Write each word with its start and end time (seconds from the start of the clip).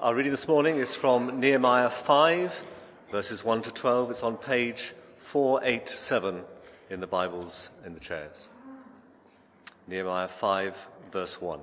Our 0.00 0.14
reading 0.14 0.30
this 0.30 0.48
morning 0.48 0.76
is 0.78 0.94
from 0.94 1.40
Nehemiah 1.40 1.90
5, 1.90 2.62
verses 3.10 3.44
1 3.44 3.60
to 3.60 3.70
12. 3.70 4.12
It's 4.12 4.22
on 4.22 4.38
page 4.38 4.94
487 5.18 6.42
in 6.88 7.00
the 7.00 7.06
Bibles 7.06 7.68
in 7.84 7.92
the 7.92 8.00
chairs. 8.00 8.48
Nehemiah 9.86 10.28
5, 10.28 10.86
verse 11.12 11.38
1. 11.42 11.60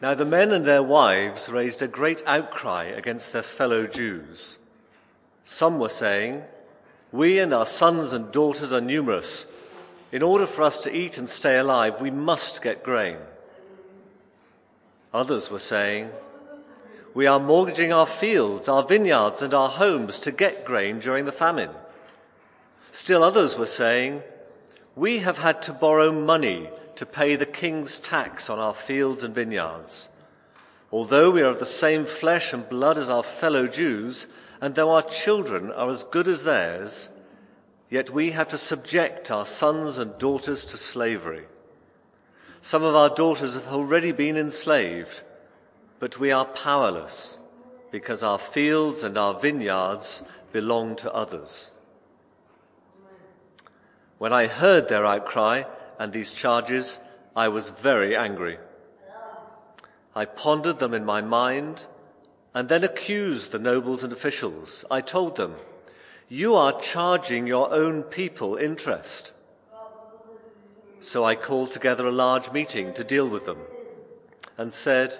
Now 0.00 0.14
the 0.14 0.24
men 0.24 0.50
and 0.50 0.64
their 0.64 0.82
wives 0.82 1.50
raised 1.50 1.82
a 1.82 1.88
great 1.88 2.22
outcry 2.24 2.84
against 2.84 3.34
their 3.34 3.42
fellow 3.42 3.86
Jews. 3.86 4.56
Some 5.44 5.78
were 5.78 5.90
saying, 5.90 6.42
We 7.12 7.38
and 7.38 7.52
our 7.52 7.66
sons 7.66 8.14
and 8.14 8.32
daughters 8.32 8.72
are 8.72 8.80
numerous. 8.80 9.44
In 10.10 10.22
order 10.22 10.46
for 10.46 10.62
us 10.62 10.80
to 10.84 10.96
eat 10.96 11.18
and 11.18 11.28
stay 11.28 11.58
alive, 11.58 12.00
we 12.00 12.10
must 12.10 12.62
get 12.62 12.82
grain. 12.82 13.18
Others 15.14 15.50
were 15.50 15.58
saying, 15.58 16.10
We 17.12 17.26
are 17.26 17.38
mortgaging 17.38 17.92
our 17.92 18.06
fields, 18.06 18.68
our 18.68 18.82
vineyards, 18.82 19.42
and 19.42 19.52
our 19.52 19.68
homes 19.68 20.18
to 20.20 20.32
get 20.32 20.64
grain 20.64 21.00
during 21.00 21.26
the 21.26 21.32
famine. 21.32 21.70
Still 22.90 23.22
others 23.22 23.56
were 23.56 23.66
saying, 23.66 24.22
We 24.96 25.18
have 25.18 25.38
had 25.38 25.60
to 25.62 25.72
borrow 25.72 26.12
money 26.12 26.70
to 26.96 27.06
pay 27.06 27.36
the 27.36 27.46
king's 27.46 27.98
tax 27.98 28.48
on 28.48 28.58
our 28.58 28.74
fields 28.74 29.22
and 29.22 29.34
vineyards. 29.34 30.08
Although 30.90 31.30
we 31.30 31.40
are 31.42 31.46
of 31.46 31.58
the 31.58 31.66
same 31.66 32.04
flesh 32.04 32.52
and 32.52 32.68
blood 32.68 32.98
as 32.98 33.08
our 33.08 33.22
fellow 33.22 33.66
Jews, 33.66 34.26
and 34.60 34.74
though 34.74 34.90
our 34.90 35.02
children 35.02 35.72
are 35.72 35.90
as 35.90 36.04
good 36.04 36.28
as 36.28 36.44
theirs, 36.44 37.08
yet 37.90 38.10
we 38.10 38.30
have 38.30 38.48
to 38.48 38.58
subject 38.58 39.30
our 39.30 39.46
sons 39.46 39.98
and 39.98 40.16
daughters 40.18 40.64
to 40.66 40.76
slavery. 40.76 41.46
Some 42.64 42.84
of 42.84 42.94
our 42.94 43.10
daughters 43.10 43.54
have 43.54 43.66
already 43.66 44.12
been 44.12 44.36
enslaved, 44.36 45.24
but 45.98 46.20
we 46.20 46.30
are 46.30 46.44
powerless 46.44 47.40
because 47.90 48.22
our 48.22 48.38
fields 48.38 49.02
and 49.02 49.18
our 49.18 49.34
vineyards 49.34 50.22
belong 50.52 50.94
to 50.96 51.12
others. 51.12 51.72
When 54.18 54.32
I 54.32 54.46
heard 54.46 54.88
their 54.88 55.04
outcry 55.04 55.64
and 55.98 56.12
these 56.12 56.30
charges, 56.30 57.00
I 57.34 57.48
was 57.48 57.70
very 57.70 58.16
angry. 58.16 58.58
I 60.14 60.24
pondered 60.24 60.78
them 60.78 60.94
in 60.94 61.04
my 61.04 61.20
mind 61.20 61.86
and 62.54 62.68
then 62.68 62.84
accused 62.84 63.50
the 63.50 63.58
nobles 63.58 64.04
and 64.04 64.12
officials. 64.12 64.84
I 64.88 65.00
told 65.00 65.34
them, 65.34 65.56
You 66.28 66.54
are 66.54 66.80
charging 66.80 67.48
your 67.48 67.72
own 67.72 68.04
people 68.04 68.54
interest. 68.54 69.31
So 71.02 71.24
I 71.24 71.34
called 71.34 71.72
together 71.72 72.06
a 72.06 72.12
large 72.12 72.52
meeting 72.52 72.94
to 72.94 73.02
deal 73.02 73.28
with 73.28 73.44
them 73.44 73.58
and 74.56 74.72
said, 74.72 75.18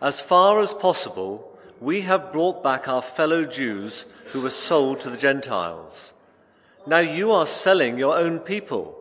As 0.00 0.20
far 0.20 0.60
as 0.60 0.74
possible, 0.74 1.56
we 1.80 2.00
have 2.00 2.32
brought 2.32 2.64
back 2.64 2.88
our 2.88 3.00
fellow 3.00 3.44
Jews 3.44 4.06
who 4.32 4.40
were 4.40 4.50
sold 4.50 4.98
to 5.00 5.08
the 5.10 5.16
Gentiles. 5.16 6.12
Now 6.84 6.98
you 6.98 7.30
are 7.30 7.46
selling 7.46 7.96
your 7.96 8.18
own 8.18 8.40
people, 8.40 8.98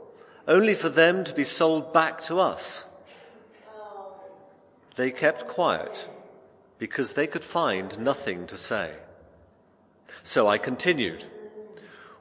only 0.47 0.75
for 0.75 0.87
them 0.87 1.23
to 1.23 1.33
be 1.33 1.45
sold 1.45 1.91
back 1.91 2.21
to 2.25 2.39
us. 2.39 2.85
They 4.97 5.09
kept 5.09 5.47
quiet 5.47 6.07
because 6.77 7.13
they 7.13 7.25
could 7.25 7.43
find 7.43 7.97
nothing 7.97 8.45
to 8.45 8.57
say. 8.57 8.91
So 10.21 10.47
I 10.47 10.59
continued, 10.59 11.25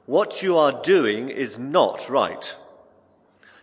What 0.07 0.41
you 0.41 0.57
are 0.57 0.81
doing 0.81 1.29
is 1.29 1.59
not 1.59 2.09
right. 2.09 2.55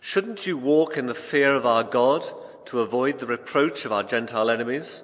Shouldn't 0.01 0.47
you 0.47 0.57
walk 0.57 0.97
in 0.97 1.07
the 1.07 1.15
fear 1.15 1.55
of 1.55 1.67
our 1.67 1.85
God 1.85 2.25
to 2.67 2.81
avoid 2.81 3.19
the 3.19 3.27
reproach 3.27 3.85
of 3.85 3.93
our 3.93 4.03
Gentile 4.03 4.51
enemies? 4.51 5.03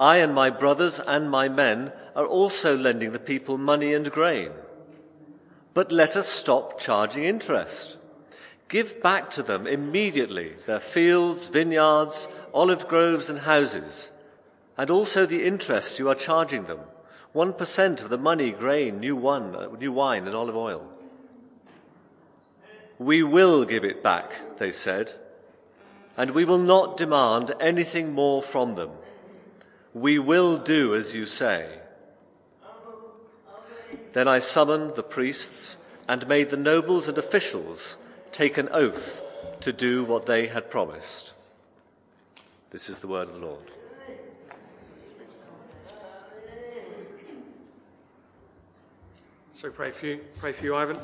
I 0.00 0.16
and 0.16 0.34
my 0.34 0.50
brothers 0.50 0.98
and 0.98 1.30
my 1.30 1.48
men 1.48 1.92
are 2.16 2.26
also 2.26 2.76
lending 2.76 3.12
the 3.12 3.18
people 3.18 3.58
money 3.58 3.94
and 3.94 4.10
grain. 4.10 4.50
But 5.74 5.92
let 5.92 6.16
us 6.16 6.28
stop 6.28 6.78
charging 6.78 7.22
interest. 7.22 7.96
Give 8.68 9.00
back 9.02 9.30
to 9.32 9.42
them 9.42 9.66
immediately 9.66 10.54
their 10.66 10.80
fields, 10.80 11.48
vineyards, 11.48 12.26
olive 12.52 12.88
groves, 12.88 13.30
and 13.30 13.40
houses, 13.40 14.10
and 14.76 14.90
also 14.90 15.24
the 15.24 15.44
interest 15.44 15.98
you 15.98 16.08
are 16.08 16.14
charging 16.14 16.64
them 16.64 16.80
1% 17.34 18.02
of 18.02 18.10
the 18.10 18.18
money, 18.18 18.50
grain, 18.50 19.00
new, 19.00 19.16
uh, 19.28 19.68
wine, 19.92 20.26
and 20.26 20.36
olive 20.36 20.56
oil. 20.56 20.91
We 23.02 23.24
will 23.24 23.64
give 23.64 23.84
it 23.84 24.00
back, 24.00 24.58
they 24.58 24.70
said, 24.70 25.14
and 26.16 26.30
we 26.30 26.44
will 26.44 26.58
not 26.58 26.96
demand 26.96 27.52
anything 27.58 28.12
more 28.12 28.40
from 28.40 28.76
them. 28.76 28.90
We 29.92 30.20
will 30.20 30.56
do 30.56 30.94
as 30.94 31.12
you 31.12 31.26
say. 31.26 31.80
Then 34.12 34.28
I 34.28 34.38
summoned 34.38 34.94
the 34.94 35.02
priests 35.02 35.76
and 36.08 36.28
made 36.28 36.50
the 36.50 36.56
nobles 36.56 37.08
and 37.08 37.18
officials 37.18 37.96
take 38.30 38.56
an 38.56 38.68
oath 38.70 39.20
to 39.60 39.72
do 39.72 40.04
what 40.04 40.26
they 40.26 40.46
had 40.46 40.70
promised. 40.70 41.32
This 42.70 42.88
is 42.88 43.00
the 43.00 43.08
word 43.08 43.28
of 43.28 43.34
the 43.34 43.46
Lord. 43.46 43.70
So 49.54 49.70
pray 49.70 49.90
for 49.90 50.06
you, 50.06 50.20
pray 50.38 50.52
for 50.52 50.64
you, 50.64 50.76
Ivan. 50.76 50.98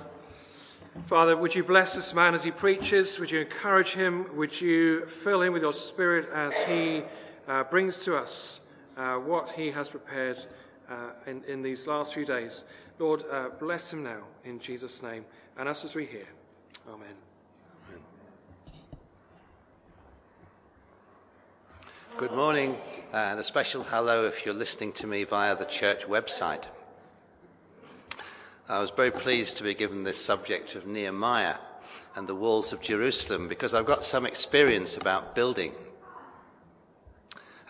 Father, 1.07 1.37
would 1.37 1.55
you 1.55 1.65
bless 1.65 1.95
this 1.95 2.15
man 2.15 2.35
as 2.35 2.45
he 2.45 2.51
preaches? 2.51 3.19
Would 3.19 3.31
you 3.31 3.41
encourage 3.41 3.93
him? 3.93 4.37
Would 4.37 4.61
you 4.61 5.07
fill 5.07 5.43
him 5.43 5.53
with 5.53 5.63
your 5.63 5.73
spirit 5.73 6.29
as 6.33 6.55
he 6.63 7.03
uh, 7.47 7.65
brings 7.65 8.05
to 8.05 8.17
us 8.17 8.61
uh, 8.97 9.15
what 9.15 9.53
he 9.53 9.71
has 9.71 9.89
prepared 9.89 10.39
uh, 10.89 11.11
in, 11.27 11.43
in, 11.45 11.63
these 11.63 11.87
last 11.87 12.13
few 12.13 12.25
days? 12.25 12.65
Lord, 12.99 13.25
uh, 13.31 13.49
bless 13.59 13.93
him 13.93 14.03
now 14.03 14.25
in 14.45 14.61
Jesus' 14.61 15.03
name 15.03 15.25
and 15.57 15.69
us 15.69 15.85
as 15.85 15.95
we 15.95 16.05
hear. 16.05 16.27
Amen. 16.89 17.09
Amen. 17.89 18.01
Good 22.17 22.33
morning, 22.33 22.77
and 23.13 23.41
a 23.41 23.45
special 23.45 23.83
hello 23.83 24.25
if 24.25 24.45
you're 24.45 24.55
listening 24.55 24.93
to 24.93 25.07
me 25.07 25.25
via 25.25 25.57
the 25.57 25.65
church 25.65 26.07
website. 26.07 26.65
I 28.71 28.81
was 28.81 28.91
very 28.91 29.11
pleased 29.11 29.57
to 29.57 29.63
be 29.63 29.73
given 29.73 30.05
this 30.05 30.23
subject 30.23 30.75
of 30.75 30.87
Nehemiah 30.87 31.57
and 32.15 32.29
the 32.29 32.35
walls 32.35 32.75
of 32.75 32.83
Jerusalem 32.83 33.49
because 33.49 33.73
I've 33.73 33.87
got 33.87 34.05
some 34.05 34.27
experience 34.27 34.99
about 34.99 35.35
building. 35.35 35.73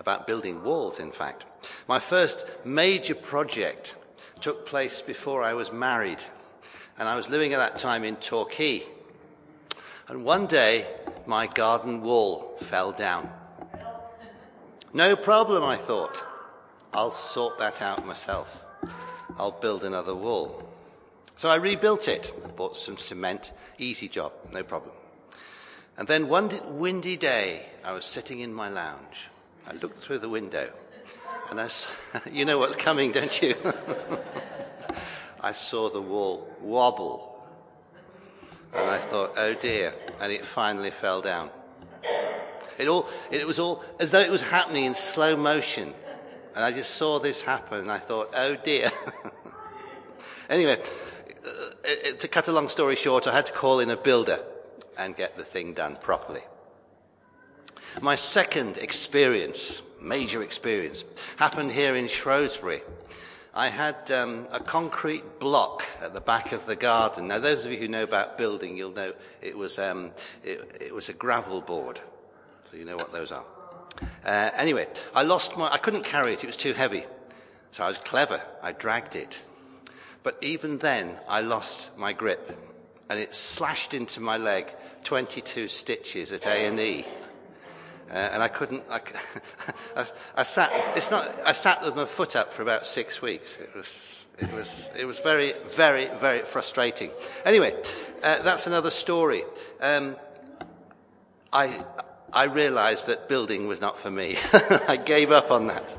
About 0.01 0.27
building 0.27 0.65
walls, 0.65 0.99
in 0.99 1.13
fact. 1.13 1.45
My 1.87 2.01
first 2.01 2.45
major 2.65 3.15
project 3.15 3.95
took 4.41 4.67
place 4.67 5.01
before 5.01 5.45
I 5.45 5.55
was 5.55 5.73
married, 5.73 6.23
and 6.99 7.09
I 7.09 7.15
was 7.15 7.31
living 7.31 7.53
at 7.53 7.59
that 7.59 7.79
time 7.79 8.03
in 8.03 8.17
Torquay. 8.17 8.83
And 10.09 10.25
one 10.25 10.47
day, 10.47 10.85
my 11.27 11.47
garden 11.47 12.03
wall 12.03 12.57
fell 12.59 12.91
down. 12.91 13.31
No 14.93 15.15
problem, 15.15 15.63
I 15.63 15.77
thought. 15.77 16.25
I'll 16.93 17.13
sort 17.13 17.59
that 17.59 17.83
out 17.83 18.05
myself. 18.05 18.65
I'll 19.39 19.53
build 19.53 19.85
another 19.85 20.15
wall. 20.15 20.68
So 21.38 21.49
I 21.49 21.54
rebuilt 21.54 22.09
it, 22.09 22.32
bought 22.56 22.76
some 22.76 22.97
cement, 22.97 23.53
easy 23.78 24.09
job, 24.09 24.32
no 24.53 24.65
problem. 24.65 24.91
And 25.97 26.09
then 26.09 26.26
one 26.26 26.50
windy 26.76 27.16
day, 27.16 27.65
I 27.84 27.93
was 27.93 28.06
sitting 28.06 28.41
in 28.41 28.53
my 28.53 28.69
lounge. 28.69 29.28
I 29.65 29.75
looked 29.75 30.00
through 30.00 30.19
the 30.19 30.28
window, 30.28 30.69
and 31.49 31.60
I 31.60 31.69
saw, 31.69 31.91
you 32.32 32.44
know 32.44 32.59
what's 32.59 32.75
coming, 32.75 33.12
don't 33.12 33.41
you? 33.41 33.54
I 35.41 35.53
saw 35.53 35.88
the 35.88 36.03
wall 36.03 36.53
wobble. 36.60 37.47
And 38.75 38.91
I 38.91 38.99
thought, 38.99 39.34
oh 39.37 39.55
dear. 39.55 39.94
And 40.20 40.32
it 40.32 40.44
finally 40.44 40.91
fell 40.91 41.20
down. 41.20 41.50
It, 42.78 42.88
all, 42.88 43.09
it 43.31 43.47
was 43.47 43.60
all 43.60 43.84
as 44.00 44.10
though 44.10 44.19
it 44.19 44.31
was 44.32 44.43
happening 44.43 44.87
in 44.87 44.94
slow 44.97 45.37
motion. 45.37 45.94
And 46.56 46.64
I 46.64 46.73
just 46.73 46.96
saw 46.96 47.20
this 47.20 47.44
happen, 47.44 47.79
and 47.79 47.93
I 47.93 47.99
thought, 47.99 48.34
oh 48.34 48.56
dear. 48.56 48.91
anyway, 50.50 50.82
to 52.19 52.29
cut 52.29 52.49
a 52.49 52.52
long 52.52 52.69
story 52.69 52.96
short, 52.96 53.26
I 53.26 53.35
had 53.35 53.46
to 53.46 53.52
call 53.52 53.81
in 53.81 53.90
a 53.90 53.96
builder 53.96 54.40
and 54.96 55.17
get 55.17 55.37
the 55.37 55.44
thing 55.44 55.75
done 55.75 55.96
properly. 55.96 56.43
My 58.02 58.14
second 58.14 58.79
experience, 58.79 59.82
major 60.00 60.43
experience, 60.43 61.05
happened 61.37 61.73
here 61.73 61.96
in 61.96 62.08
Shrewsbury. 62.08 62.82
I 63.55 63.69
had 63.69 64.11
um, 64.12 64.46
a 64.52 64.61
concrete 64.61 65.40
block 65.40 65.85
at 66.02 66.12
the 66.14 66.20
back 66.20 66.52
of 66.52 66.67
the 66.67 66.76
garden. 66.76 67.29
Now, 67.29 67.38
those 67.38 67.64
of 67.64 67.73
you 67.73 67.79
who 67.79 67.88
know 67.88 68.05
about 68.05 68.38
building, 68.38 68.76
you'll 68.76 68.93
know 68.93 69.14
it 69.41 69.56
was, 69.56 69.79
um, 69.79 70.12
it, 70.44 70.79
it 70.81 70.94
was 70.94 71.08
a 71.08 71.14
gravel 71.14 71.61
board. 71.61 71.99
So 72.70 72.76
you 72.76 72.84
know 72.84 72.96
what 72.96 73.12
those 73.12 73.32
are. 73.32 73.44
Uh, 74.25 74.50
anyway, 74.55 74.87
I 75.14 75.23
lost 75.23 75.56
my, 75.56 75.69
I 75.73 75.79
couldn't 75.79 76.05
carry 76.05 76.34
it. 76.34 76.44
It 76.44 76.46
was 76.46 76.56
too 76.56 76.75
heavy. 76.75 77.05
So 77.73 77.84
I 77.84 77.88
was 77.88 77.99
clever. 77.99 78.41
I 78.62 78.73
dragged 78.73 79.17
it 79.17 79.43
but 80.29 80.37
even 80.45 80.77
then, 80.77 81.17
I 81.27 81.41
lost 81.41 81.97
my 81.97 82.13
grip 82.13 82.55
and 83.09 83.19
it 83.19 83.35
slashed 83.35 83.95
into 83.95 84.21
my 84.21 84.37
leg 84.37 84.67
22 85.05 85.69
stitches 85.69 86.33
at 86.33 86.45
A&E. 86.45 87.07
Uh, 88.11 88.13
and 88.13 88.43
I 88.43 88.49
couldn't, 88.49 88.85
I, 88.91 89.01
I, 89.97 90.05
I, 90.37 90.43
sat, 90.43 90.71
it's 90.97 91.11
not, 91.11 91.27
I 91.47 91.53
sat 91.53 91.83
with 91.83 91.97
my 91.97 92.05
foot 92.05 92.37
up 92.37 92.53
for 92.53 92.61
about 92.61 92.85
six 92.85 93.23
weeks. 93.23 93.57
It 93.59 93.75
was, 93.75 94.27
it 94.39 94.53
was, 94.53 94.91
it 94.99 95.07
was 95.07 95.19
very, 95.19 95.55
very, 95.71 96.09
very 96.19 96.41
frustrating. 96.41 97.11
Anyway, 97.47 97.75
uh, 98.23 98.43
that's 98.43 98.67
another 98.67 98.91
story. 98.91 99.45
Um, 99.81 100.15
I, 101.55 101.83
I 102.35 102.45
realized 102.45 103.07
that 103.07 103.31
building 103.31 103.67
was 103.67 103.81
not 103.81 103.99
for 103.99 104.11
me. 104.11 104.37
I 104.89 104.99
gave 105.03 105.33
up 105.33 105.51
on 105.51 105.69
that. 105.69 105.97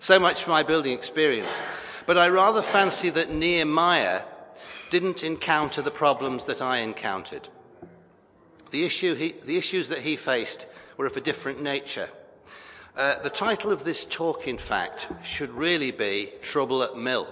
So 0.00 0.20
much 0.20 0.42
for 0.42 0.50
my 0.50 0.64
building 0.64 0.92
experience. 0.92 1.58
But 2.06 2.18
I 2.18 2.28
rather 2.28 2.62
fancy 2.62 3.10
that 3.10 3.30
Nehemiah 3.30 4.22
didn't 4.90 5.24
encounter 5.24 5.82
the 5.82 5.90
problems 5.90 6.44
that 6.44 6.60
I 6.60 6.78
encountered. 6.78 7.48
The, 8.70 8.84
issue 8.84 9.14
he, 9.14 9.34
the 9.44 9.56
issues 9.56 9.88
that 9.88 10.00
he 10.00 10.16
faced 10.16 10.66
were 10.96 11.06
of 11.06 11.16
a 11.16 11.20
different 11.20 11.62
nature. 11.62 12.10
Uh, 12.96 13.20
the 13.22 13.30
title 13.30 13.72
of 13.72 13.84
this 13.84 14.04
talk, 14.04 14.46
in 14.46 14.58
fact, 14.58 15.08
should 15.22 15.50
really 15.50 15.90
be 15.90 16.30
Trouble 16.42 16.82
at 16.82 16.96
Mill. 16.96 17.26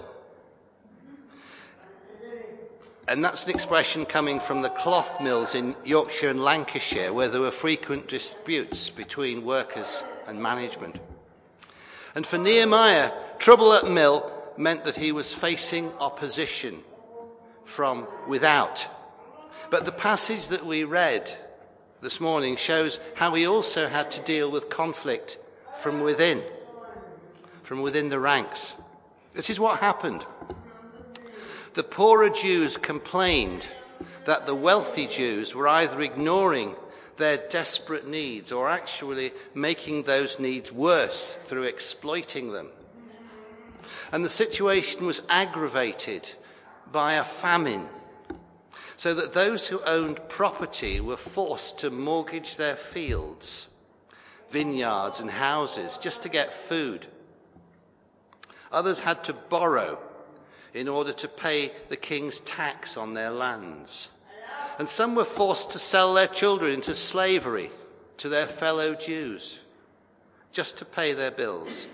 And 3.07 3.23
that's 3.23 3.45
an 3.45 3.51
expression 3.51 4.05
coming 4.05 4.39
from 4.39 4.61
the 4.61 4.69
cloth 4.69 5.21
mills 5.21 5.55
in 5.55 5.75
Yorkshire 5.85 6.29
and 6.29 6.43
Lancashire, 6.43 7.13
where 7.13 7.27
there 7.27 7.41
were 7.41 7.51
frequent 7.51 8.07
disputes 8.07 8.89
between 8.89 9.45
workers 9.45 10.03
and 10.25 10.41
management. 10.41 10.99
And 12.15 12.25
for 12.25 12.37
Nehemiah, 12.37 13.11
trouble 13.39 13.73
at 13.73 13.89
mill 13.89 14.32
meant 14.57 14.85
that 14.85 14.97
he 14.97 15.11
was 15.11 15.33
facing 15.33 15.91
opposition 15.99 16.83
from 17.65 18.07
without. 18.27 18.87
But 19.69 19.85
the 19.85 19.91
passage 19.91 20.47
that 20.49 20.65
we 20.65 20.83
read 20.83 21.31
this 22.01 22.19
morning 22.19 22.55
shows 22.57 22.99
how 23.15 23.33
he 23.33 23.47
also 23.47 23.87
had 23.87 24.11
to 24.11 24.21
deal 24.21 24.51
with 24.51 24.69
conflict 24.69 25.37
from 25.79 26.01
within, 26.01 26.43
from 27.61 27.81
within 27.81 28.09
the 28.09 28.19
ranks. 28.19 28.73
This 29.33 29.49
is 29.49 29.59
what 29.59 29.79
happened. 29.79 30.25
The 31.73 31.83
poorer 31.83 32.29
Jews 32.29 32.77
complained 32.77 33.67
that 34.25 34.45
the 34.45 34.55
wealthy 34.55 35.07
Jews 35.07 35.55
were 35.55 35.67
either 35.67 36.01
ignoring 36.01 36.75
their 37.17 37.37
desperate 37.49 38.07
needs 38.07 38.51
or 38.51 38.69
actually 38.69 39.31
making 39.53 40.03
those 40.03 40.39
needs 40.39 40.71
worse 40.71 41.33
through 41.33 41.63
exploiting 41.63 42.51
them. 42.51 42.69
And 44.11 44.23
the 44.23 44.29
situation 44.29 45.05
was 45.05 45.23
aggravated 45.29 46.31
by 46.91 47.13
a 47.13 47.23
famine 47.23 47.87
so 48.95 49.13
that 49.13 49.33
those 49.33 49.67
who 49.67 49.81
owned 49.85 50.29
property 50.29 50.99
were 50.99 51.17
forced 51.17 51.79
to 51.79 51.89
mortgage 51.89 52.55
their 52.55 52.75
fields, 52.75 53.67
vineyards, 54.49 55.19
and 55.19 55.29
houses 55.29 55.97
just 55.97 56.23
to 56.23 56.29
get 56.29 56.53
food. 56.53 57.07
Others 58.71 59.01
had 59.01 59.23
to 59.25 59.33
borrow 59.33 59.99
in 60.73 60.87
order 60.87 61.13
to 61.13 61.27
pay 61.27 61.71
the 61.89 61.97
king's 61.97 62.39
tax 62.39 62.97
on 62.97 63.13
their 63.13 63.29
lands. 63.29 64.09
And 64.79 64.89
some 64.89 65.13
were 65.15 65.25
forced 65.25 65.71
to 65.71 65.79
sell 65.79 66.13
their 66.13 66.27
children 66.27 66.71
into 66.71 66.95
slavery 66.95 67.69
to 68.17 68.29
their 68.29 68.47
fellow 68.47 68.95
Jews 68.95 69.61
just 70.51 70.77
to 70.77 70.85
pay 70.85 71.13
their 71.13 71.31
bills. 71.31 71.87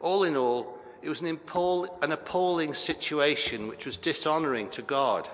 All 0.00 0.24
in 0.24 0.36
all, 0.36 0.78
it 1.02 1.08
was 1.08 1.20
an, 1.20 1.28
an 1.28 2.12
appalling 2.12 2.74
situation 2.74 3.68
which 3.68 3.84
was 3.84 3.96
dishonoring 3.96 4.70
to 4.70 4.82
God. 4.82 5.28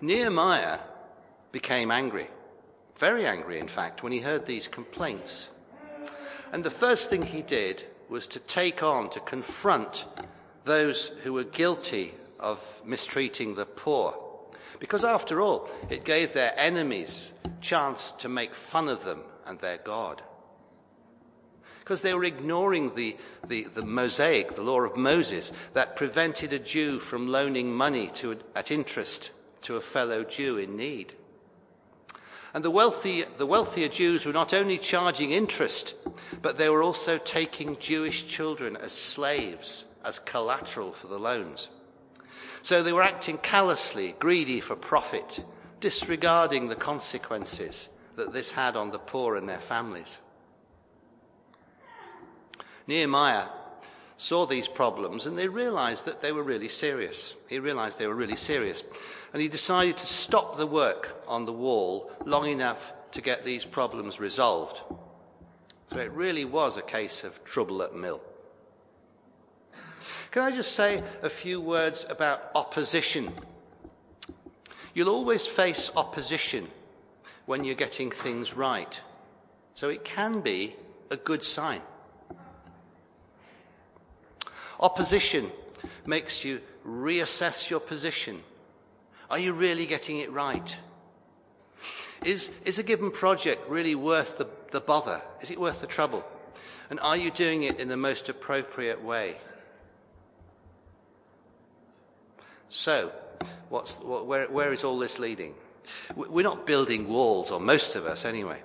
Nehemiah 0.00 0.78
became 1.50 1.90
angry, 1.90 2.28
very 2.96 3.26
angry, 3.26 3.58
in 3.58 3.68
fact, 3.68 4.02
when 4.02 4.12
he 4.12 4.20
heard 4.20 4.46
these 4.46 4.68
complaints. 4.68 5.48
And 6.52 6.62
the 6.62 6.70
first 6.70 7.10
thing 7.10 7.22
he 7.22 7.42
did 7.42 7.84
was 8.08 8.26
to 8.28 8.38
take 8.38 8.82
on, 8.82 9.10
to 9.10 9.20
confront 9.20 10.06
those 10.64 11.08
who 11.24 11.32
were 11.32 11.44
guilty 11.44 12.14
of 12.38 12.82
mistreating 12.84 13.54
the 13.54 13.66
poor. 13.66 14.16
Because 14.78 15.04
after 15.04 15.40
all, 15.40 15.68
it 15.90 16.04
gave 16.04 16.32
their 16.32 16.52
enemies 16.56 17.32
chance 17.60 18.12
to 18.12 18.28
make 18.28 18.54
fun 18.54 18.88
of 18.88 19.04
them 19.04 19.22
and 19.46 19.58
their 19.58 19.78
God. 19.78 20.22
Because 21.88 22.02
they 22.02 22.12
were 22.12 22.24
ignoring 22.24 22.94
the, 22.96 23.16
the, 23.46 23.62
the 23.62 23.82
Mosaic, 23.82 24.54
the 24.54 24.62
law 24.62 24.82
of 24.82 24.98
Moses, 24.98 25.54
that 25.72 25.96
prevented 25.96 26.52
a 26.52 26.58
Jew 26.58 26.98
from 26.98 27.28
loaning 27.28 27.72
money 27.72 28.08
to, 28.16 28.36
at 28.54 28.70
interest 28.70 29.30
to 29.62 29.76
a 29.76 29.80
fellow 29.80 30.22
Jew 30.22 30.58
in 30.58 30.76
need. 30.76 31.14
And 32.52 32.62
the, 32.62 32.70
wealthy, 32.70 33.22
the 33.38 33.46
wealthier 33.46 33.88
Jews 33.88 34.26
were 34.26 34.34
not 34.34 34.52
only 34.52 34.76
charging 34.76 35.30
interest, 35.30 35.94
but 36.42 36.58
they 36.58 36.68
were 36.68 36.82
also 36.82 37.16
taking 37.16 37.78
Jewish 37.78 38.26
children 38.26 38.76
as 38.76 38.92
slaves, 38.92 39.86
as 40.04 40.18
collateral 40.18 40.92
for 40.92 41.06
the 41.06 41.18
loans. 41.18 41.70
So 42.60 42.82
they 42.82 42.92
were 42.92 43.02
acting 43.02 43.38
callously, 43.38 44.14
greedy 44.18 44.60
for 44.60 44.76
profit, 44.76 45.42
disregarding 45.80 46.68
the 46.68 46.76
consequences 46.76 47.88
that 48.16 48.34
this 48.34 48.52
had 48.52 48.76
on 48.76 48.90
the 48.90 48.98
poor 48.98 49.36
and 49.36 49.48
their 49.48 49.56
families. 49.56 50.18
Nehemiah 52.88 53.44
saw 54.16 54.46
these 54.46 54.66
problems 54.66 55.26
and 55.26 55.38
they 55.38 55.46
realized 55.46 56.06
that 56.06 56.22
they 56.22 56.32
were 56.32 56.42
really 56.42 56.68
serious. 56.68 57.34
He 57.46 57.60
realized 57.60 57.98
they 57.98 58.06
were 58.06 58.14
really 58.14 58.34
serious. 58.34 58.82
And 59.32 59.42
he 59.42 59.48
decided 59.48 59.98
to 59.98 60.06
stop 60.06 60.56
the 60.56 60.66
work 60.66 61.22
on 61.28 61.44
the 61.44 61.52
wall 61.52 62.10
long 62.24 62.48
enough 62.48 62.92
to 63.12 63.20
get 63.20 63.44
these 63.44 63.64
problems 63.64 64.18
resolved. 64.18 64.80
So 65.92 65.98
it 65.98 66.10
really 66.12 66.44
was 66.44 66.76
a 66.76 66.82
case 66.82 67.24
of 67.24 67.44
trouble 67.44 67.82
at 67.82 67.94
mill. 67.94 68.20
Can 70.30 70.42
I 70.42 70.50
just 70.50 70.72
say 70.72 71.02
a 71.22 71.30
few 71.30 71.60
words 71.60 72.06
about 72.08 72.50
opposition? 72.54 73.32
You'll 74.94 75.08
always 75.10 75.46
face 75.46 75.92
opposition 75.94 76.68
when 77.46 77.64
you're 77.64 77.74
getting 77.74 78.10
things 78.10 78.54
right. 78.54 79.00
So 79.74 79.90
it 79.90 80.04
can 80.04 80.40
be 80.40 80.74
a 81.10 81.16
good 81.16 81.44
sign. 81.44 81.82
Opposition 84.80 85.50
makes 86.06 86.44
you 86.44 86.60
reassess 86.86 87.70
your 87.70 87.80
position. 87.80 88.42
Are 89.30 89.38
you 89.38 89.52
really 89.52 89.86
getting 89.86 90.18
it 90.18 90.32
right? 90.32 90.78
Is, 92.24 92.50
is 92.64 92.78
a 92.78 92.82
given 92.82 93.10
project 93.10 93.68
really 93.68 93.94
worth 93.94 94.38
the, 94.38 94.48
the 94.70 94.80
bother? 94.80 95.22
Is 95.40 95.50
it 95.50 95.60
worth 95.60 95.80
the 95.80 95.86
trouble? 95.86 96.24
And 96.90 96.98
are 97.00 97.16
you 97.16 97.30
doing 97.30 97.64
it 97.64 97.78
in 97.78 97.88
the 97.88 97.96
most 97.96 98.28
appropriate 98.28 99.02
way? 99.02 99.36
So, 102.70 103.12
what's, 103.68 103.98
what, 103.98 104.26
where, 104.26 104.46
where 104.46 104.72
is 104.72 104.84
all 104.84 104.98
this 104.98 105.18
leading? 105.18 105.54
We're 106.14 106.42
not 106.42 106.66
building 106.66 107.08
walls, 107.08 107.50
or 107.50 107.60
most 107.60 107.96
of 107.96 108.06
us 108.06 108.24
anyway. 108.24 108.62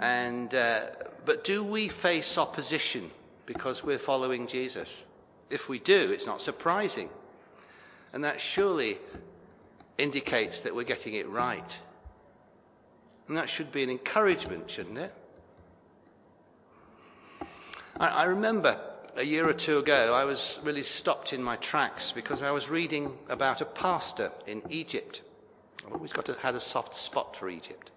And, 0.00 0.52
uh, 0.52 0.86
but 1.24 1.44
do 1.44 1.64
we 1.64 1.88
face 1.88 2.38
opposition 2.38 3.10
because 3.52 3.84
we're 3.84 3.98
following 3.98 4.46
Jesus? 4.46 5.04
If 5.50 5.68
we 5.68 5.78
do, 5.78 6.10
it's 6.10 6.26
not 6.26 6.40
surprising. 6.40 7.10
And 8.12 8.24
that 8.24 8.40
surely 8.40 8.96
indicates 9.98 10.60
that 10.60 10.74
we're 10.74 10.84
getting 10.84 11.14
it 11.14 11.28
right. 11.28 11.78
And 13.28 13.36
that 13.36 13.48
should 13.48 13.70
be 13.70 13.82
an 13.82 13.90
encouragement, 13.90 14.70
shouldn't 14.70 14.98
it? 14.98 15.14
I, 17.98 18.08
I 18.08 18.24
remember 18.24 18.80
a 19.16 19.22
year 19.22 19.46
or 19.46 19.52
two 19.52 19.78
ago, 19.78 20.14
I 20.14 20.24
was 20.24 20.58
really 20.64 20.82
stopped 20.82 21.32
in 21.32 21.42
my 21.42 21.56
tracks 21.56 22.12
because 22.12 22.42
I 22.42 22.50
was 22.50 22.70
reading 22.70 23.16
about 23.28 23.60
a 23.60 23.66
pastor 23.66 24.32
in 24.46 24.62
Egypt. 24.70 25.22
I've 25.86 25.92
always 25.92 26.12
got 26.12 26.24
to, 26.26 26.34
had 26.34 26.54
a 26.54 26.60
soft 26.60 26.96
spot 26.96 27.36
for 27.36 27.50
Egypt. 27.50 27.90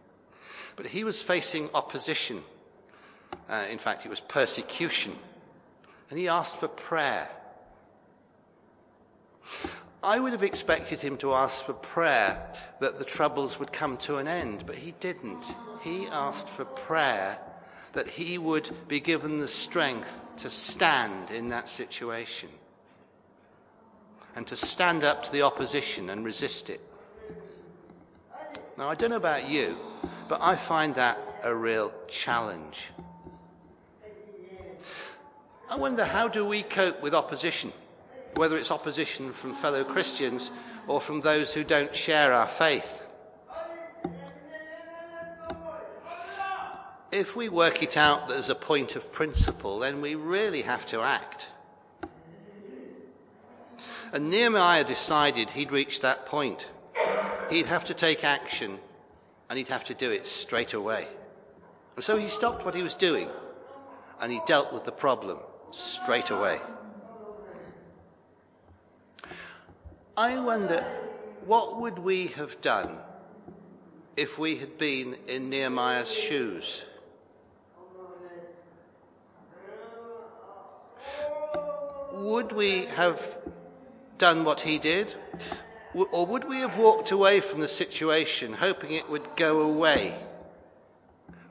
But 0.75 0.87
he 0.87 1.05
was 1.05 1.21
facing 1.21 1.69
opposition. 1.73 2.43
Uh, 3.49 3.65
in 3.69 3.77
fact, 3.77 4.05
it 4.05 4.09
was 4.09 4.19
persecution. 4.19 5.13
And 6.09 6.19
he 6.19 6.27
asked 6.27 6.57
for 6.57 6.67
prayer. 6.67 7.29
I 10.03 10.19
would 10.19 10.33
have 10.33 10.43
expected 10.43 11.01
him 11.01 11.17
to 11.17 11.33
ask 11.33 11.63
for 11.63 11.73
prayer 11.73 12.51
that 12.79 12.99
the 12.99 13.05
troubles 13.05 13.59
would 13.59 13.73
come 13.73 13.97
to 13.97 14.17
an 14.17 14.27
end, 14.27 14.63
but 14.67 14.75
he 14.75 14.91
didn't. 14.99 15.55
He 15.81 16.07
asked 16.07 16.47
for 16.47 16.65
prayer 16.65 17.39
that 17.93 18.07
he 18.07 18.37
would 18.37 18.69
be 18.87 18.99
given 18.99 19.39
the 19.39 19.47
strength 19.47 20.21
to 20.37 20.49
stand 20.49 21.31
in 21.31 21.49
that 21.49 21.69
situation 21.69 22.49
and 24.35 24.45
to 24.45 24.55
stand 24.55 25.03
up 25.03 25.23
to 25.23 25.31
the 25.31 25.41
opposition 25.41 26.09
and 26.09 26.25
resist 26.25 26.69
it. 26.69 26.81
Now, 28.77 28.89
I 28.89 28.95
don't 28.95 29.09
know 29.09 29.15
about 29.15 29.49
you, 29.49 29.77
but 30.27 30.41
I 30.41 30.55
find 30.55 30.93
that 30.95 31.17
a 31.43 31.55
real 31.55 31.93
challenge. 32.07 32.91
I 35.69 35.77
wonder 35.77 36.05
how 36.05 36.27
do 36.27 36.45
we 36.45 36.63
cope 36.63 37.01
with 37.01 37.15
opposition, 37.15 37.71
whether 38.35 38.55
it's 38.55 38.71
opposition 38.71 39.33
from 39.33 39.53
fellow 39.53 39.83
Christians 39.83 40.51
or 40.87 41.01
from 41.01 41.21
those 41.21 41.53
who 41.53 41.63
don't 41.63 41.95
share 41.95 42.33
our 42.33 42.47
faith? 42.47 43.01
if 47.15 47.35
we 47.35 47.47
work 47.47 47.81
it 47.81 47.95
out 47.95 48.29
as 48.31 48.49
a 48.49 48.55
point 48.55 48.95
of 48.95 49.11
principle, 49.11 49.79
then 49.79 50.01
we 50.01 50.15
really 50.15 50.63
have 50.63 50.85
to 50.85 51.01
act. 51.01 51.47
And 54.11 54.29
Nehemiah 54.29 54.83
decided 54.83 55.49
he'd 55.49 55.71
reached 55.71 56.01
that 56.01 56.25
point. 56.25 56.69
He'd 57.49 57.67
have 57.67 57.85
to 57.85 57.93
take 57.93 58.23
action 58.23 58.79
and 59.49 59.57
he'd 59.57 59.69
have 59.69 59.85
to 59.85 59.93
do 59.93 60.11
it 60.11 60.27
straight 60.27 60.73
away. 60.73 61.07
And 61.95 62.03
so 62.03 62.17
he 62.17 62.27
stopped 62.27 62.65
what 62.65 62.75
he 62.75 62.83
was 62.83 62.95
doing 62.95 63.29
and 64.19 64.31
he 64.31 64.41
dealt 64.45 64.73
with 64.73 64.83
the 64.83 64.91
problem 64.91 65.39
straight 65.75 66.29
away. 66.29 66.57
I 70.15 70.39
wonder 70.39 70.85
what 71.45 71.81
would 71.81 71.99
we 71.99 72.27
have 72.27 72.61
done 72.61 72.99
if 74.15 74.39
we 74.39 74.55
had 74.55 74.77
been 74.77 75.17
in 75.27 75.49
Nehemiah's 75.49 76.13
shoes? 76.13 76.85
Would 82.13 82.53
we 82.53 82.85
have 82.85 83.39
done 84.17 84.45
what 84.45 84.61
he 84.61 84.79
did? 84.79 85.13
Or 85.93 86.25
would 86.25 86.47
we 86.47 86.57
have 86.57 86.77
walked 86.77 87.11
away 87.11 87.41
from 87.41 87.59
the 87.59 87.67
situation 87.67 88.53
hoping 88.53 88.93
it 88.93 89.09
would 89.09 89.35
go 89.35 89.59
away? 89.61 90.15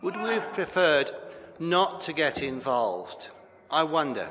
Would 0.01 0.17
we 0.17 0.31
have 0.31 0.53
preferred 0.55 1.11
not 1.59 2.01
to 2.03 2.15
get 2.15 2.43
involved? 2.43 3.29
I 3.75 3.83
wonder. 3.83 4.31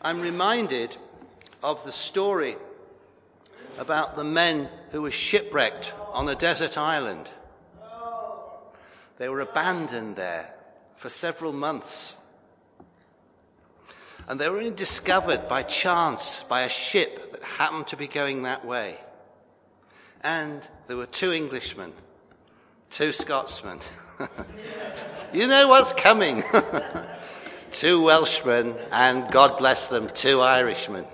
I'm 0.00 0.22
reminded 0.22 0.96
of 1.62 1.84
the 1.84 1.92
story 1.92 2.56
about 3.76 4.16
the 4.16 4.24
men 4.24 4.70
who 4.90 5.02
were 5.02 5.10
shipwrecked 5.10 5.94
on 6.10 6.26
a 6.26 6.34
desert 6.34 6.78
island. 6.78 7.30
They 9.18 9.28
were 9.28 9.40
abandoned 9.40 10.16
there 10.16 10.54
for 10.96 11.10
several 11.10 11.52
months. 11.52 12.16
And 14.26 14.40
they 14.40 14.48
were 14.48 14.56
only 14.56 14.70
discovered 14.70 15.48
by 15.48 15.64
chance 15.64 16.44
by 16.44 16.62
a 16.62 16.70
ship 16.70 17.30
that 17.32 17.42
happened 17.42 17.88
to 17.88 17.96
be 17.98 18.06
going 18.06 18.44
that 18.44 18.64
way. 18.64 18.96
And 20.24 20.66
there 20.86 20.96
were 20.96 21.04
two 21.04 21.30
Englishmen, 21.30 21.92
two 22.90 23.12
Scotsmen. 23.12 23.78
you 25.32 25.46
know 25.46 25.68
what's 25.68 25.92
coming. 25.92 26.42
two 27.70 28.02
Welshmen, 28.02 28.76
and 28.92 29.30
God 29.30 29.58
bless 29.58 29.88
them, 29.88 30.08
two 30.08 30.40
Irishmen. 30.40 31.04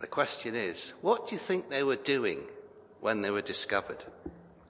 The 0.00 0.06
question 0.06 0.54
is, 0.54 0.94
what 1.00 1.28
do 1.28 1.34
you 1.34 1.38
think 1.38 1.68
they 1.68 1.82
were 1.82 1.96
doing 1.96 2.40
when 3.00 3.22
they 3.22 3.30
were 3.30 3.42
discovered 3.42 4.04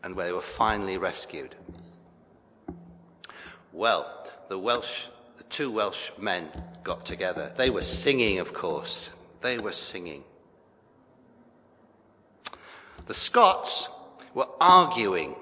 and 0.02 0.14
when 0.14 0.26
they 0.26 0.32
were 0.32 0.40
finally 0.40 0.99
rescued? 0.99 1.54
Well, 3.72 4.28
the 4.49 4.58
Welsh, 4.58 5.06
the 5.37 5.44
two 5.44 5.70
Welsh 5.72 6.10
men 6.18 6.49
got 6.82 7.06
together. 7.06 7.52
They 7.56 7.70
were 7.70 7.82
singing, 7.82 8.38
of 8.38 8.52
course. 8.52 9.10
They 9.40 9.58
were 9.58 9.72
singing. 9.72 10.25
The 13.07 13.14
Scots 13.14 13.88
were 14.35 14.49
arguing 14.61 15.35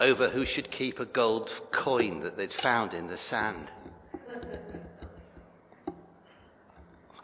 over 0.00 0.28
who 0.28 0.44
should 0.44 0.70
keep 0.70 1.00
a 1.00 1.04
gold 1.04 1.50
coin 1.70 2.20
that 2.20 2.36
they'd 2.36 2.52
found 2.52 2.94
in 2.94 3.08
the 3.08 3.16
sand. 3.16 3.68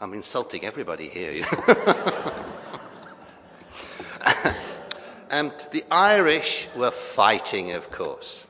I'm 0.01 0.13
insulting 0.13 0.65
everybody 0.65 1.07
here. 1.07 1.45
and 5.29 5.51
um, 5.51 5.57
the 5.71 5.83
Irish 5.89 6.67
were 6.75 6.91
fighting, 6.91 7.71
of 7.71 7.89
course. 7.89 8.45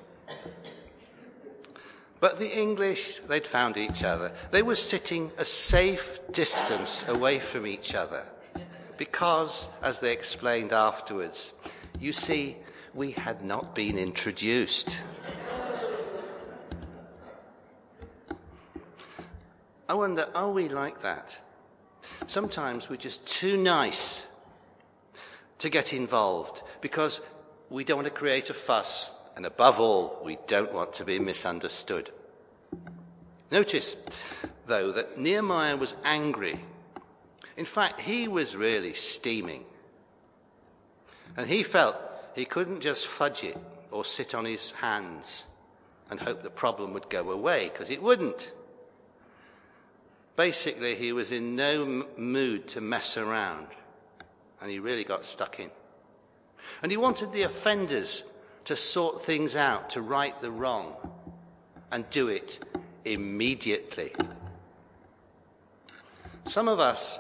But 2.20 2.40
the 2.40 2.58
English, 2.58 3.20
they'd 3.20 3.46
found 3.46 3.78
each 3.78 4.04
other. 4.04 4.32
They 4.52 4.64
were 4.64 4.76
sitting 4.76 5.32
a 5.38 5.46
safe 5.46 6.20
distance 6.32 7.08
away 7.08 7.40
from 7.40 7.68
each 7.68 7.94
other 7.94 8.26
because, 9.04 9.68
as 9.82 10.00
they 10.00 10.14
explained 10.14 10.72
afterwards, 10.72 11.52
you 12.00 12.14
see, 12.14 12.56
we 12.94 13.12
had 13.12 13.44
not 13.44 13.76
been 13.76 13.98
introduced. 13.98 14.98
I 19.90 19.94
wonder, 19.94 20.30
are 20.34 20.50
we 20.50 20.70
like 20.70 21.02
that? 21.02 21.38
Sometimes 22.28 22.90
we're 22.90 22.96
just 22.96 23.28
too 23.28 23.58
nice 23.58 24.26
to 25.58 25.70
get 25.70 25.92
involved 25.92 26.62
because 26.80 27.20
we 27.70 27.84
don't 27.84 27.98
want 27.98 28.08
to 28.08 28.14
create 28.14 28.50
a 28.50 28.54
fuss, 28.54 29.12
and 29.36 29.46
above 29.46 29.82
all, 29.82 30.22
we 30.24 30.38
don't 30.48 30.72
want 30.72 30.94
to 30.94 31.04
be 31.04 31.20
misunderstood. 31.20 32.10
Notice, 33.52 33.98
though, 34.66 34.94
that 34.94 35.18
Nehemiah 35.20 35.76
was 35.76 35.94
angry. 36.06 36.58
In 37.58 37.66
fact, 37.66 38.02
he 38.02 38.28
was 38.28 38.56
really 38.56 38.94
steaming. 38.94 39.66
And 41.38 41.48
he 41.48 41.64
felt 41.64 41.96
he 42.36 42.46
couldn't 42.46 42.82
just 42.82 43.08
fudge 43.08 43.44
it 43.44 43.58
or 43.92 44.06
sit 44.06 44.34
on 44.34 44.46
his 44.46 44.72
hands 44.72 45.44
and 46.10 46.20
hope 46.20 46.44
the 46.44 46.50
problem 46.50 46.94
would 46.94 47.10
go 47.10 47.32
away, 47.32 47.70
because 47.70 47.90
it 47.90 48.02
wouldn't. 48.02 48.52
Basically, 50.36 50.96
he 50.96 51.12
was 51.14 51.32
in 51.32 51.56
no 51.56 51.84
m- 51.84 52.06
mood 52.18 52.68
to 52.70 52.82
mess 52.82 53.18
around, 53.18 53.68
and 54.62 54.70
he 54.70 54.80
really 54.80 55.04
got 55.04 55.24
stuck 55.24 55.60
in. 55.60 55.70
And 56.82 56.92
he 56.92 56.98
wanted 56.98 57.32
the 57.32 57.44
offenders 57.44 58.24
to 58.66 58.76
sort 58.76 59.24
things 59.24 59.56
out, 59.56 59.92
to 59.92 60.02
right 60.02 60.40
the 60.42 60.52
wrong, 60.52 60.96
and 61.92 62.10
do 62.10 62.28
it 62.28 62.60
immediately. 63.06 64.14
Some 66.46 66.68
of 66.68 66.80
us 66.80 67.20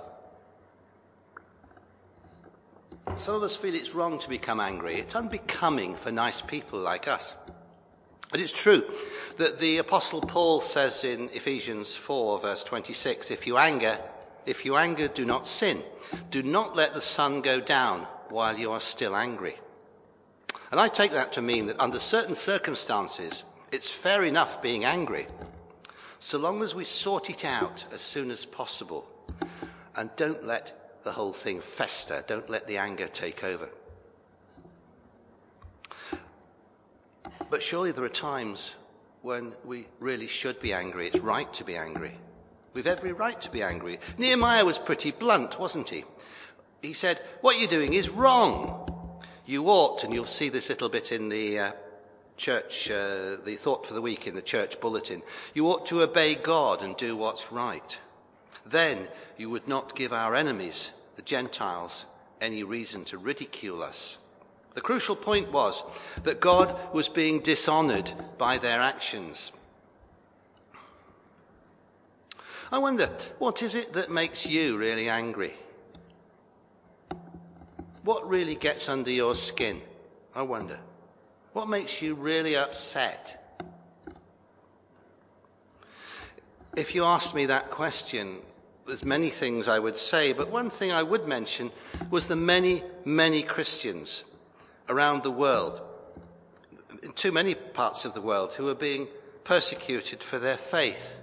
some 3.17 3.35
of 3.35 3.43
us 3.43 3.55
feel 3.55 3.75
it's 3.75 3.93
wrong 3.93 4.19
to 4.19 4.29
become 4.29 4.59
angry. 4.59 4.95
It's 4.95 5.15
unbecoming 5.15 5.95
for 5.95 6.11
nice 6.11 6.41
people 6.41 6.79
like 6.79 7.07
us. 7.07 7.35
But 8.31 8.39
it's 8.39 8.51
true 8.51 8.83
that 9.37 9.59
the 9.59 9.77
apostle 9.77 10.21
Paul 10.21 10.61
says 10.61 11.03
in 11.03 11.29
Ephesians 11.33 11.95
4 11.95 12.39
verse 12.39 12.63
26, 12.63 13.29
if 13.29 13.45
you 13.45 13.57
anger, 13.57 13.97
if 14.45 14.65
you 14.65 14.75
anger, 14.75 15.07
do 15.07 15.25
not 15.25 15.47
sin. 15.47 15.83
Do 16.31 16.43
not 16.43 16.75
let 16.75 16.93
the 16.93 17.01
sun 17.01 17.41
go 17.41 17.59
down 17.59 18.07
while 18.29 18.57
you 18.57 18.71
are 18.71 18.79
still 18.79 19.15
angry. 19.15 19.55
And 20.71 20.79
I 20.79 20.87
take 20.87 21.11
that 21.11 21.33
to 21.33 21.41
mean 21.41 21.67
that 21.67 21.79
under 21.79 21.99
certain 21.99 22.35
circumstances, 22.35 23.43
it's 23.71 23.89
fair 23.89 24.23
enough 24.23 24.61
being 24.61 24.85
angry, 24.85 25.27
so 26.17 26.39
long 26.39 26.63
as 26.63 26.73
we 26.73 26.83
sort 26.83 27.29
it 27.29 27.45
out 27.45 27.85
as 27.93 28.01
soon 28.01 28.31
as 28.31 28.45
possible 28.45 29.05
and 29.95 30.09
don't 30.15 30.45
let 30.45 30.82
the 31.03 31.11
whole 31.11 31.33
thing 31.33 31.59
fester. 31.61 32.23
Don't 32.27 32.49
let 32.49 32.67
the 32.67 32.77
anger 32.77 33.07
take 33.07 33.43
over. 33.43 33.69
But 37.49 37.61
surely 37.61 37.91
there 37.91 38.03
are 38.03 38.09
times 38.09 38.75
when 39.21 39.53
we 39.63 39.87
really 39.99 40.27
should 40.27 40.59
be 40.59 40.73
angry. 40.73 41.07
It's 41.07 41.19
right 41.19 41.51
to 41.53 41.63
be 41.63 41.75
angry. 41.75 42.17
We've 42.73 42.87
every 42.87 43.11
right 43.11 43.39
to 43.41 43.51
be 43.51 43.61
angry. 43.61 43.99
Nehemiah 44.17 44.65
was 44.65 44.79
pretty 44.79 45.11
blunt, 45.11 45.59
wasn't 45.59 45.89
he? 45.89 46.03
He 46.81 46.93
said, 46.93 47.21
What 47.41 47.59
you're 47.59 47.69
doing 47.69 47.93
is 47.93 48.09
wrong. 48.09 48.89
You 49.45 49.65
ought, 49.67 50.03
and 50.03 50.13
you'll 50.13 50.25
see 50.25 50.49
this 50.49 50.69
little 50.69 50.89
bit 50.89 51.11
in 51.11 51.29
the 51.29 51.59
uh, 51.59 51.71
church, 52.37 52.89
uh, 52.89 53.37
the 53.43 53.57
thought 53.59 53.85
for 53.85 53.93
the 53.93 54.01
week 54.01 54.25
in 54.25 54.35
the 54.35 54.41
church 54.41 54.79
bulletin. 54.81 55.21
You 55.53 55.67
ought 55.67 55.85
to 55.87 56.01
obey 56.01 56.35
God 56.35 56.81
and 56.81 56.97
do 56.97 57.15
what's 57.15 57.51
right. 57.51 57.97
Then 58.65 59.07
you 59.37 59.49
would 59.49 59.67
not 59.67 59.95
give 59.95 60.13
our 60.13 60.35
enemies, 60.35 60.91
the 61.15 61.21
Gentiles, 61.21 62.05
any 62.41 62.63
reason 62.63 63.05
to 63.05 63.17
ridicule 63.17 63.81
us. 63.81 64.17
The 64.73 64.81
crucial 64.81 65.15
point 65.15 65.51
was 65.51 65.83
that 66.23 66.39
God 66.39 66.75
was 66.93 67.07
being 67.07 67.41
dishonored 67.41 68.11
by 68.37 68.57
their 68.57 68.81
actions. 68.81 69.51
I 72.71 72.79
wonder, 72.79 73.05
what 73.37 73.61
is 73.61 73.75
it 73.75 73.93
that 73.93 74.09
makes 74.09 74.47
you 74.47 74.77
really 74.77 75.07
angry? 75.07 75.53
What 78.03 78.27
really 78.27 78.55
gets 78.55 78.89
under 78.89 79.11
your 79.11 79.35
skin? 79.35 79.81
I 80.35 80.41
wonder. 80.41 80.79
What 81.53 81.69
makes 81.69 82.01
you 82.01 82.15
really 82.15 82.57
upset? 82.57 83.39
If 86.75 86.95
you 86.95 87.03
asked 87.03 87.35
me 87.35 87.45
that 87.45 87.69
question, 87.69 88.39
there's 88.85 89.05
many 89.05 89.29
things 89.29 89.67
I 89.67 89.79
would 89.79 89.97
say, 89.97 90.33
but 90.33 90.49
one 90.49 90.69
thing 90.69 90.91
I 90.91 91.03
would 91.03 91.27
mention 91.27 91.71
was 92.09 92.27
the 92.27 92.35
many, 92.35 92.83
many 93.05 93.41
Christians 93.41 94.23
around 94.89 95.23
the 95.23 95.31
world, 95.31 95.81
in 97.01 97.13
too 97.13 97.31
many 97.31 97.55
parts 97.55 98.05
of 98.05 98.13
the 98.13 98.21
world, 98.21 98.53
who 98.53 98.67
are 98.69 98.75
being 98.75 99.07
persecuted 99.43 100.21
for 100.21 100.39
their 100.39 100.57
faith. 100.57 101.19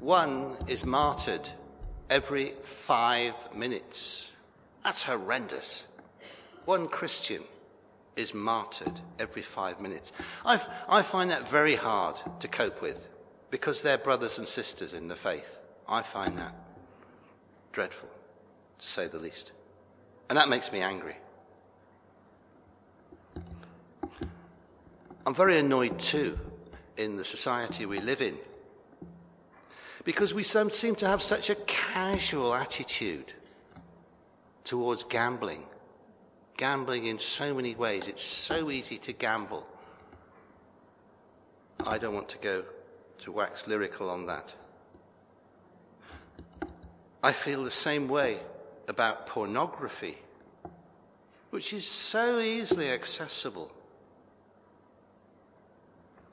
One 0.00 0.56
is 0.66 0.84
martyred 0.84 1.48
every 2.10 2.54
five 2.62 3.34
minutes. 3.54 4.30
That's 4.84 5.04
horrendous. 5.04 5.86
One 6.64 6.88
Christian 6.88 7.42
is 8.16 8.34
martyred 8.34 9.00
every 9.18 9.42
five 9.42 9.80
minutes. 9.80 10.12
I've, 10.44 10.66
I 10.88 11.02
find 11.02 11.30
that 11.30 11.48
very 11.48 11.74
hard 11.74 12.16
to 12.40 12.48
cope 12.48 12.80
with 12.80 13.08
because 13.50 13.82
they're 13.82 13.98
brothers 13.98 14.38
and 14.38 14.48
sisters 14.48 14.92
in 14.92 15.08
the 15.08 15.16
faith. 15.16 15.58
I 15.88 16.02
find 16.02 16.36
that 16.38 16.54
dreadful, 17.72 18.08
to 18.78 18.86
say 18.86 19.06
the 19.06 19.18
least. 19.18 19.52
And 20.28 20.36
that 20.36 20.48
makes 20.48 20.72
me 20.72 20.80
angry. 20.80 21.16
I'm 25.26 25.34
very 25.34 25.58
annoyed 25.58 25.98
too 25.98 26.38
in 26.96 27.16
the 27.16 27.24
society 27.24 27.84
we 27.84 28.00
live 28.00 28.22
in 28.22 28.36
because 30.04 30.32
we 30.32 30.44
seem 30.44 30.94
to 30.94 31.06
have 31.06 31.20
such 31.20 31.50
a 31.50 31.56
casual 31.66 32.54
attitude 32.54 33.32
towards 34.62 35.02
gambling. 35.04 35.64
Gambling 36.56 37.06
in 37.06 37.18
so 37.18 37.54
many 37.54 37.74
ways. 37.74 38.06
It's 38.06 38.22
so 38.22 38.70
easy 38.70 38.98
to 38.98 39.12
gamble. 39.12 39.66
I 41.84 41.98
don't 41.98 42.14
want 42.14 42.28
to 42.30 42.38
go 42.38 42.64
to 43.18 43.32
wax 43.32 43.66
lyrical 43.66 44.08
on 44.08 44.26
that. 44.26 44.54
I 47.26 47.32
feel 47.32 47.64
the 47.64 47.72
same 47.72 48.06
way 48.06 48.38
about 48.86 49.26
pornography, 49.26 50.16
which 51.50 51.72
is 51.72 51.84
so 51.84 52.38
easily 52.38 52.88
accessible. 52.88 53.72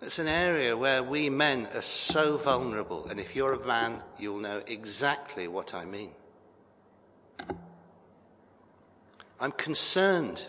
It's 0.03 0.19
an 0.19 0.27
area 0.27 0.77
where 0.77 1.01
we 1.01 1.31
men 1.31 1.67
are 1.73 1.81
so 1.81 2.37
vulnerable, 2.37 3.07
and 3.07 3.19
if 3.19 3.35
you're 3.35 3.53
a 3.53 3.65
man, 3.65 4.03
you'll 4.19 4.37
know 4.37 4.61
exactly 4.67 5.47
what 5.47 5.73
I 5.73 5.83
mean. 5.83 6.11
I'm 9.39 9.53
concerned 9.53 10.45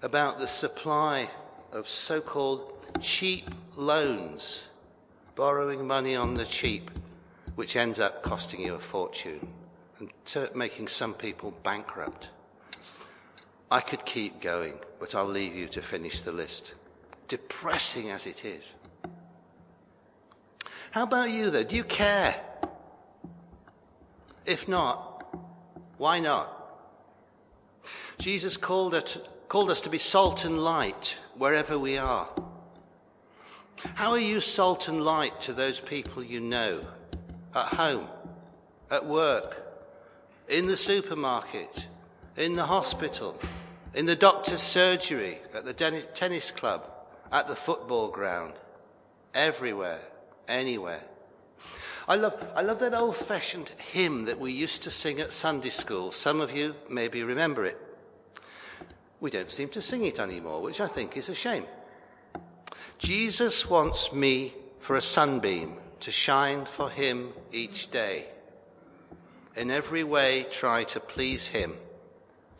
about 0.00 0.38
the 0.38 0.46
supply 0.46 1.28
of 1.72 1.86
so 1.90 2.22
called 2.22 2.72
cheap 3.02 3.50
loans, 3.76 4.68
borrowing 5.36 5.86
money 5.86 6.16
on 6.16 6.32
the 6.32 6.46
cheap, 6.46 6.90
which 7.54 7.76
ends 7.76 8.00
up 8.00 8.22
costing 8.22 8.60
you 8.60 8.74
a 8.74 8.78
fortune 8.78 9.46
and 9.98 10.10
making 10.54 10.88
some 10.88 11.14
people 11.14 11.52
bankrupt. 11.62 12.30
I 13.70 13.80
could 13.80 14.04
keep 14.04 14.40
going, 14.40 14.74
but 14.98 15.14
I'll 15.14 15.26
leave 15.26 15.54
you 15.54 15.68
to 15.68 15.82
finish 15.82 16.20
the 16.20 16.32
list 16.32 16.74
depressing 17.28 18.10
as 18.10 18.26
it 18.26 18.44
is. 18.44 18.74
How 20.90 21.04
about 21.04 21.30
you, 21.30 21.48
though? 21.48 21.62
Do 21.64 21.74
you 21.76 21.84
care? 21.84 22.34
If 24.44 24.68
not, 24.68 25.26
why 25.96 26.20
not? 26.20 26.50
Jesus 28.18 28.58
called, 28.58 28.94
it, 28.94 29.16
called 29.48 29.70
us 29.70 29.80
to 29.80 29.88
be 29.88 29.96
salt 29.96 30.44
and 30.44 30.62
light 30.62 31.16
wherever 31.38 31.78
we 31.78 31.96
are. 31.96 32.28
How 33.94 34.10
are 34.10 34.20
you 34.20 34.40
salt 34.40 34.88
and 34.88 35.02
light 35.02 35.40
to 35.40 35.54
those 35.54 35.80
people 35.80 36.22
you 36.22 36.40
know? 36.40 36.84
At 37.54 37.66
home, 37.66 38.08
at 38.90 39.04
work, 39.04 39.62
in 40.48 40.66
the 40.66 40.76
supermarket, 40.76 41.86
in 42.36 42.54
the 42.54 42.64
hospital, 42.64 43.38
in 43.94 44.06
the 44.06 44.16
doctor's 44.16 44.62
surgery, 44.62 45.38
at 45.54 45.64
the 45.64 45.74
tennis 46.14 46.50
club, 46.50 46.90
at 47.30 47.48
the 47.48 47.56
football 47.56 48.08
ground, 48.08 48.54
everywhere, 49.34 50.00
anywhere. 50.48 51.00
I 52.08 52.16
love, 52.16 52.34
I 52.54 52.62
love 52.62 52.80
that 52.80 52.94
old 52.94 53.16
fashioned 53.16 53.68
hymn 53.92 54.24
that 54.24 54.38
we 54.38 54.52
used 54.52 54.82
to 54.84 54.90
sing 54.90 55.20
at 55.20 55.32
Sunday 55.32 55.70
school. 55.70 56.10
Some 56.10 56.40
of 56.40 56.56
you 56.56 56.74
maybe 56.90 57.22
remember 57.22 57.64
it. 57.64 57.78
We 59.20 59.30
don't 59.30 59.52
seem 59.52 59.68
to 59.70 59.82
sing 59.82 60.04
it 60.04 60.18
anymore, 60.18 60.62
which 60.62 60.80
I 60.80 60.88
think 60.88 61.16
is 61.16 61.28
a 61.28 61.34
shame. 61.34 61.66
Jesus 62.98 63.70
wants 63.70 64.12
me 64.12 64.52
for 64.80 64.96
a 64.96 65.00
sunbeam 65.00 65.76
to 66.02 66.10
shine 66.10 66.64
for 66.64 66.90
him 66.90 67.32
each 67.50 67.90
day. 67.90 68.26
In 69.56 69.70
every 69.70 70.04
way, 70.04 70.46
try 70.50 70.84
to 70.84 71.00
please 71.00 71.48
him 71.48 71.74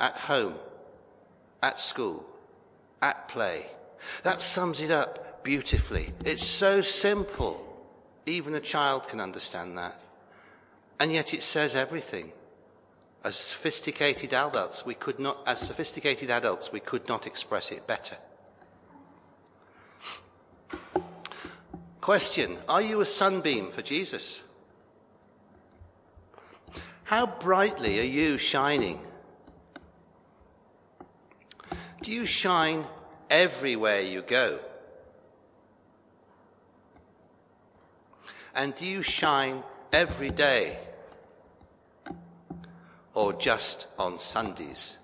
at 0.01 0.15
home, 0.15 0.55
at 1.63 1.79
school, 1.79 2.27
at 3.01 3.29
play 3.29 3.71
that 4.23 4.43
sums 4.43 4.81
it 4.81 4.91
up 4.91 5.43
beautifully. 5.43 6.11
It's 6.25 6.47
so 6.47 6.81
simple. 6.81 7.69
Even 8.27 8.55
a 8.55 8.61
child 8.61 9.09
can 9.09 9.21
understand 9.21 9.77
that. 9.79 10.01
And 11.01 11.13
yet 11.13 11.35
it 11.35 11.43
says 11.43 11.75
everything. 11.75 12.33
As 13.25 13.37
sophisticated 13.37 14.33
adults, 14.35 14.85
we 14.85 14.95
could 14.95 15.19
not, 15.19 15.39
as 15.47 15.61
sophisticated 15.61 16.31
adults, 16.31 16.73
we 16.73 16.81
could 16.81 17.09
not 17.09 17.27
express 17.27 17.71
it 17.71 17.87
better. 17.87 18.17
Question 22.03 22.59
Are 22.69 22.83
you 22.83 23.01
a 23.01 23.07
sunbeam 23.07 23.71
for 23.71 23.81
Jesus? 23.81 24.43
How 27.05 27.27
brightly 27.27 28.01
are 28.01 28.15
you 28.21 28.39
shining? 28.39 29.01
Do 32.03 32.11
you 32.11 32.27
shine 32.27 32.85
everywhere 33.31 34.01
you 34.01 34.23
go? 34.23 34.59
And 38.53 38.75
do 38.75 38.85
you 38.85 39.03
shine 39.03 39.63
every 39.93 40.31
day? 40.31 40.81
Or 43.15 43.33
just 43.33 43.87
on 43.97 44.19
Sundays, 44.19 44.97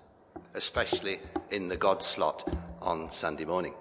especially 0.53 1.19
in 1.49 1.69
the 1.69 1.77
God 1.77 2.03
slot 2.03 2.53
on 2.81 3.09
Sunday 3.13 3.45
morning? 3.45 3.73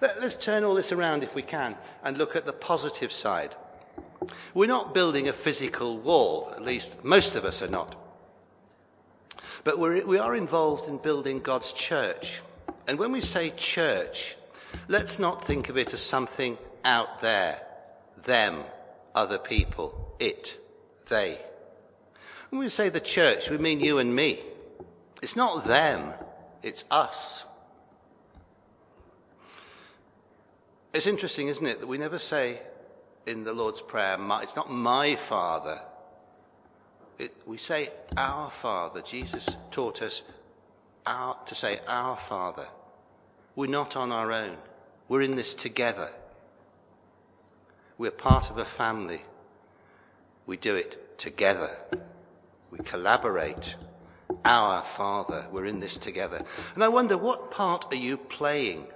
Let's 0.00 0.36
turn 0.36 0.64
all 0.64 0.74
this 0.74 0.92
around 0.92 1.22
if 1.22 1.34
we 1.34 1.42
can 1.42 1.76
and 2.04 2.16
look 2.16 2.36
at 2.36 2.46
the 2.46 2.52
positive 2.52 3.12
side. 3.12 3.54
We're 4.54 4.66
not 4.66 4.94
building 4.94 5.28
a 5.28 5.32
physical 5.32 5.98
wall, 5.98 6.52
at 6.54 6.62
least 6.62 7.04
most 7.04 7.36
of 7.36 7.44
us 7.44 7.62
are 7.62 7.68
not. 7.68 7.94
But 9.64 9.78
we're, 9.78 10.04
we 10.06 10.18
are 10.18 10.34
involved 10.34 10.88
in 10.88 10.98
building 10.98 11.40
God's 11.40 11.72
church. 11.72 12.40
And 12.86 12.98
when 12.98 13.12
we 13.12 13.20
say 13.20 13.50
church, 13.50 14.36
let's 14.88 15.18
not 15.18 15.44
think 15.44 15.68
of 15.68 15.76
it 15.76 15.92
as 15.92 16.00
something 16.00 16.58
out 16.84 17.20
there, 17.20 17.60
them, 18.24 18.64
other 19.14 19.38
people, 19.38 20.14
it, 20.18 20.58
they. 21.08 21.38
When 22.50 22.60
we 22.60 22.68
say 22.68 22.88
the 22.88 23.00
church, 23.00 23.50
we 23.50 23.58
mean 23.58 23.80
you 23.80 23.98
and 23.98 24.14
me. 24.14 24.40
It's 25.22 25.36
not 25.36 25.64
them, 25.64 26.12
it's 26.62 26.84
us. 26.90 27.44
It's 30.98 31.06
interesting, 31.06 31.46
isn't 31.46 31.64
it, 31.64 31.78
that 31.78 31.86
we 31.86 31.96
never 31.96 32.18
say 32.18 32.58
in 33.24 33.44
the 33.44 33.52
Lord's 33.52 33.80
Prayer, 33.80 34.18
it's 34.42 34.56
not 34.56 34.68
my 34.68 35.14
Father, 35.14 35.80
it, 37.20 37.32
we 37.46 37.56
say 37.56 37.90
our 38.16 38.50
Father. 38.50 39.00
Jesus 39.00 39.56
taught 39.70 40.02
us 40.02 40.24
our, 41.06 41.36
to 41.46 41.54
say 41.54 41.78
our 41.86 42.16
Father. 42.16 42.66
We're 43.54 43.68
not 43.68 43.96
on 43.96 44.10
our 44.10 44.32
own. 44.32 44.56
We're 45.06 45.22
in 45.22 45.36
this 45.36 45.54
together. 45.54 46.10
We're 47.96 48.10
part 48.10 48.50
of 48.50 48.58
a 48.58 48.64
family. 48.64 49.20
We 50.46 50.56
do 50.56 50.74
it 50.74 51.16
together. 51.16 51.76
We 52.72 52.80
collaborate. 52.80 53.76
Our 54.44 54.82
Father. 54.82 55.46
We're 55.52 55.66
in 55.66 55.78
this 55.78 55.96
together. 55.96 56.44
And 56.74 56.82
I 56.82 56.88
wonder, 56.88 57.16
what 57.16 57.52
part 57.52 57.86
are 57.92 57.96
you 57.96 58.16
playing? 58.16 58.88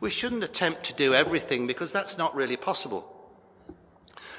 We 0.00 0.10
shouldn't 0.10 0.44
attempt 0.44 0.84
to 0.84 0.94
do 0.94 1.14
everything 1.14 1.66
because 1.66 1.92
that's 1.92 2.18
not 2.18 2.34
really 2.34 2.56
possible. 2.56 3.08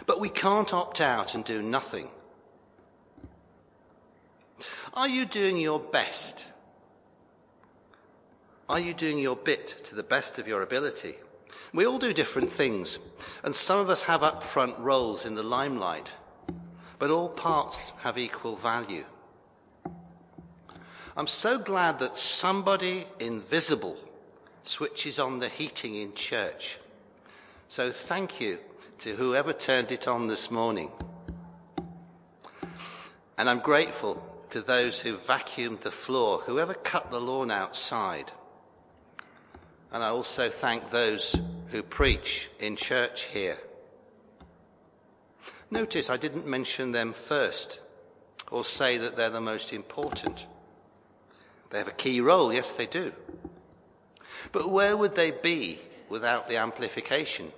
But 0.06 0.20
we 0.20 0.30
can't 0.30 0.74
opt 0.74 1.00
out 1.00 1.36
and 1.36 1.46
do 1.46 1.62
nothing. 1.62 2.10
Are 4.94 5.08
you 5.08 5.26
doing 5.26 5.58
your 5.58 5.80
best? 5.80 6.48
Are 8.70 8.80
you 8.80 8.94
doing 8.94 9.18
your 9.18 9.36
bit 9.36 9.82
to 9.86 9.96
the 9.96 10.04
best 10.04 10.40
of 10.40 10.48
your 10.48 10.62
ability? 10.62 11.16
We 11.74 11.86
all 11.88 11.98
do 11.98 12.14
different 12.14 12.52
things, 12.52 13.00
and 13.44 13.56
some 13.56 13.80
of 13.80 13.90
us 13.90 14.04
have 14.04 14.22
upfront 14.22 14.80
roles 14.80 15.26
in 15.26 15.34
the 15.36 15.44
limelight, 15.44 16.12
but 17.00 17.10
all 17.10 17.30
parts 17.30 17.94
have 18.02 18.18
equal 18.18 18.56
value. 18.56 19.06
I'm 21.18 21.28
so 21.28 21.58
glad 21.58 22.00
that 22.00 22.18
somebody 22.18 23.06
invisible 23.20 23.98
switches 24.64 25.20
on 25.20 25.40
the 25.40 25.50
heating 25.50 25.96
in 25.96 26.14
church. 26.14 26.80
So 27.68 27.92
thank 27.92 28.40
you 28.40 28.60
to 29.00 29.16
whoever 29.16 29.54
turned 29.54 29.92
it 29.92 30.08
on 30.08 30.28
this 30.28 30.50
morning. 30.50 30.92
And 33.38 33.50
I'm 33.50 33.60
grateful 33.60 34.24
to 34.52 34.62
those 34.62 35.02
who 35.02 35.16
vacuumed 35.18 35.80
the 35.80 35.92
floor, 35.92 36.40
whoever 36.46 36.74
cut 36.74 37.12
the 37.12 37.20
lawn 37.20 37.52
outside. 37.52 38.32
And 39.92 40.04
I 40.04 40.08
also 40.10 40.50
thank 40.50 40.90
those 40.90 41.36
who 41.70 41.84
preach 41.84 42.50
in 42.60 42.76
church 42.76 43.24
here. 43.26 43.58
Notice 45.72 46.10
I 46.10 46.18
didn't 46.18 46.46
mention 46.46 46.92
them 46.92 47.14
first 47.14 47.80
or 48.52 48.64
say 48.64 48.98
that 49.00 49.16
they're 49.16 49.32
the 49.32 49.42
most 49.42 49.74
important. 49.74 50.46
They 51.72 51.80
have 51.80 51.88
a 51.88 51.92
key 51.92 52.22
role, 52.22 52.54
yes, 52.54 52.74
they 52.74 52.86
do. 52.86 53.12
But 54.52 54.70
where 54.70 54.96
would 54.98 55.16
they 55.16 55.32
be 55.32 55.80
without 56.10 56.48
the 56.48 56.58
amplification? 56.58 57.52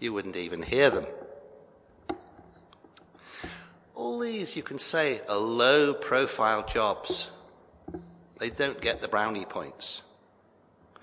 You 0.00 0.12
wouldn't 0.12 0.36
even 0.36 0.62
hear 0.62 0.90
them. 0.90 1.06
All 3.94 4.18
these, 4.18 4.56
you 4.56 4.62
can 4.62 4.78
say, 4.78 5.20
are 5.28 5.36
low 5.36 5.94
profile 5.94 6.64
jobs. 6.66 7.30
They 8.38 8.50
don't 8.50 8.80
get 8.80 9.00
the 9.00 9.08
brownie 9.08 9.44
points. 9.44 10.02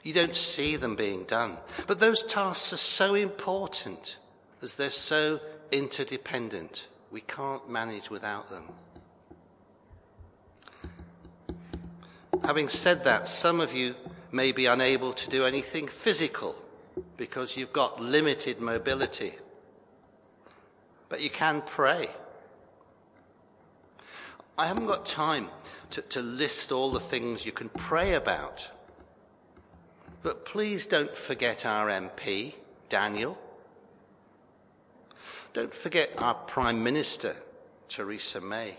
You 0.03 0.13
don't 0.13 0.35
see 0.35 0.75
them 0.75 0.95
being 0.95 1.23
done. 1.23 1.57
But 1.87 1.99
those 1.99 2.23
tasks 2.23 2.73
are 2.73 2.77
so 2.77 3.15
important 3.15 4.17
as 4.61 4.75
they're 4.75 4.89
so 4.89 5.39
interdependent. 5.71 6.87
We 7.11 7.21
can't 7.21 7.69
manage 7.69 8.09
without 8.09 8.49
them. 8.49 8.63
Having 12.43 12.69
said 12.69 13.03
that, 13.03 13.27
some 13.27 13.61
of 13.61 13.73
you 13.73 13.95
may 14.31 14.51
be 14.51 14.65
unable 14.65 15.13
to 15.13 15.29
do 15.29 15.45
anything 15.45 15.87
physical 15.87 16.55
because 17.17 17.57
you've 17.57 17.73
got 17.73 18.01
limited 18.01 18.59
mobility. 18.59 19.33
But 21.09 21.21
you 21.21 21.29
can 21.29 21.61
pray. 21.61 22.09
I 24.57 24.67
haven't 24.67 24.87
got 24.87 25.05
time 25.05 25.49
to, 25.91 26.01
to 26.01 26.21
list 26.21 26.71
all 26.71 26.91
the 26.91 26.99
things 26.99 27.45
you 27.45 27.51
can 27.51 27.69
pray 27.69 28.13
about. 28.13 28.69
But 30.23 30.45
please 30.45 30.85
don't 30.85 31.15
forget 31.17 31.65
our 31.65 31.87
MP, 31.87 32.55
Daniel. 32.89 33.37
Don't 35.53 35.73
forget 35.73 36.11
our 36.17 36.35
Prime 36.35 36.83
Minister, 36.83 37.35
Theresa 37.89 38.39
May. 38.39 38.77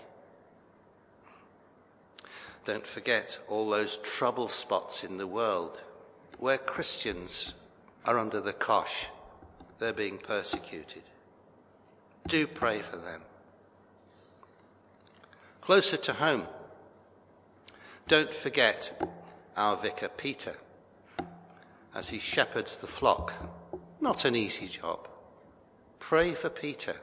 Don't 2.65 2.87
forget 2.87 3.41
all 3.49 3.69
those 3.71 3.99
trouble 3.99 4.49
spots 4.49 5.03
in 5.03 5.17
the 5.17 5.27
world 5.27 5.83
where 6.39 6.59
Christians 6.59 7.55
are 8.05 8.19
under 8.19 8.41
the 8.41 8.53
cosh. 8.53 9.07
They're 9.79 9.93
being 9.93 10.19
persecuted. 10.19 11.03
Do 12.29 12.47
pray 12.47 12.79
for 12.79 12.97
them. 12.97 13.23
Closer 15.61 15.97
to 15.97 16.13
home, 16.13 16.47
don't 18.09 18.33
forget 18.33 19.11
our 19.57 19.77
vicar 19.77 20.09
Peter 20.09 20.57
as 21.95 22.09
he 22.09 22.19
shepherds 22.19 22.77
the 22.77 22.87
flock. 22.87 23.33
Not 24.01 24.25
an 24.25 24.35
easy 24.35 24.67
job. 24.67 25.09
Pray 25.99 26.33
for 26.33 26.49
Peter. 26.49 26.97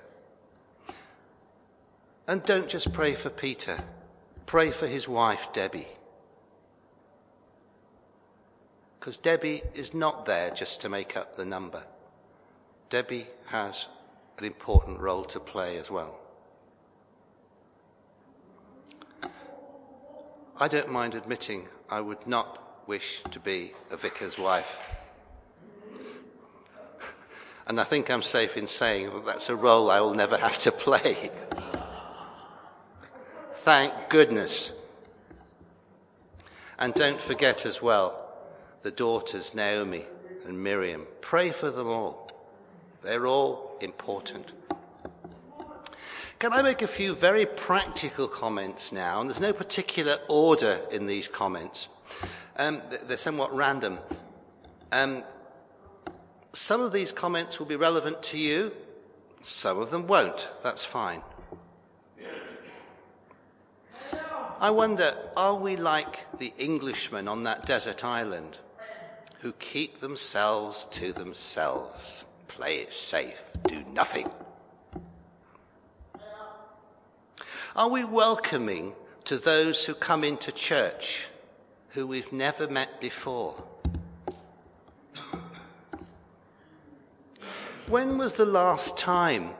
And 2.27 2.43
don't 2.43 2.67
just 2.67 2.91
pray 2.93 3.15
for 3.15 3.29
Peter, 3.29 3.83
pray 4.49 4.71
for 4.71 4.87
his 4.87 5.07
wife, 5.07 5.53
Debbie. 5.53 5.87
Because 8.99 9.15
Debbie 9.15 9.61
is 9.75 9.93
not 9.93 10.25
there 10.25 10.49
just 10.49 10.81
to 10.81 10.89
make 10.89 11.15
up 11.15 11.35
the 11.35 11.45
number. 11.45 11.83
Debbie 12.89 13.27
has 13.49 13.85
an 14.39 14.45
important 14.45 14.99
role 14.99 15.23
to 15.25 15.39
play 15.39 15.77
as 15.77 15.91
well. 15.91 16.17
I 20.57 20.67
don't 20.67 20.89
mind 20.89 21.13
admitting 21.13 21.67
I 21.87 22.01
would 22.01 22.25
not 22.25 22.87
wish 22.87 23.21
to 23.29 23.39
be 23.39 23.73
a 23.91 23.97
vicar's 23.97 24.39
wife. 24.39 24.95
And 27.67 27.79
I 27.79 27.83
think 27.83 28.09
I'm 28.09 28.23
safe 28.23 28.57
in 28.57 28.65
saying 28.65 29.11
that 29.11 29.27
that's 29.27 29.49
a 29.49 29.55
role 29.55 29.91
I 29.91 29.99
will 29.99 30.15
never 30.15 30.37
have 30.37 30.57
to 30.57 30.71
play. 30.71 31.29
Thank 33.69 34.09
goodness. 34.09 34.73
And 36.79 36.91
don't 36.95 37.21
forget 37.21 37.67
as 37.67 37.83
well 37.83 38.19
the 38.81 38.89
daughters 38.89 39.53
Naomi 39.53 40.05
and 40.47 40.63
Miriam. 40.63 41.05
Pray 41.21 41.51
for 41.51 41.69
them 41.69 41.87
all. 41.87 42.31
They're 43.03 43.27
all 43.27 43.77
important. 43.79 44.53
Can 46.39 46.51
I 46.51 46.63
make 46.63 46.81
a 46.81 46.87
few 46.87 47.13
very 47.13 47.45
practical 47.45 48.27
comments 48.27 48.91
now? 48.91 49.21
And 49.21 49.29
there's 49.29 49.39
no 49.39 49.53
particular 49.53 50.15
order 50.27 50.79
in 50.91 51.05
these 51.05 51.27
comments. 51.27 51.89
Um, 52.57 52.81
they're 53.05 53.17
somewhat 53.17 53.55
random. 53.55 53.99
Um, 54.91 55.23
some 56.53 56.81
of 56.81 56.91
these 56.91 57.11
comments 57.11 57.59
will 57.59 57.67
be 57.67 57.75
relevant 57.75 58.23
to 58.23 58.39
you, 58.39 58.71
some 59.43 59.77
of 59.77 59.91
them 59.91 60.07
won't. 60.07 60.49
That's 60.63 60.83
fine. 60.83 61.21
I 64.61 64.71
wonder, 64.71 65.15
are 65.37 65.55
we 65.55 65.77
like 65.77 66.37
the 66.37 66.53
Englishmen 66.59 67.29
on 67.29 67.43
that 67.43 67.65
desert 67.65 68.03
island 68.03 68.57
who 69.39 69.53
keep 69.53 69.99
themselves 69.99 70.83
to 70.91 71.13
themselves, 71.13 72.25
play 72.49 72.79
it 72.79 72.91
safe, 72.91 73.53
do 73.67 73.85
nothing? 73.93 74.29
Are 77.73 77.87
we 77.87 78.03
welcoming 78.03 78.95
to 79.23 79.37
those 79.37 79.85
who 79.85 79.93
come 79.93 80.25
into 80.25 80.51
church 80.51 81.29
who 81.91 82.05
we've 82.05 82.33
never 82.33 82.67
met 82.67 82.99
before? 82.99 83.55
When 87.87 88.17
was 88.17 88.33
the 88.33 88.45
last 88.45 88.97
time 88.97 89.51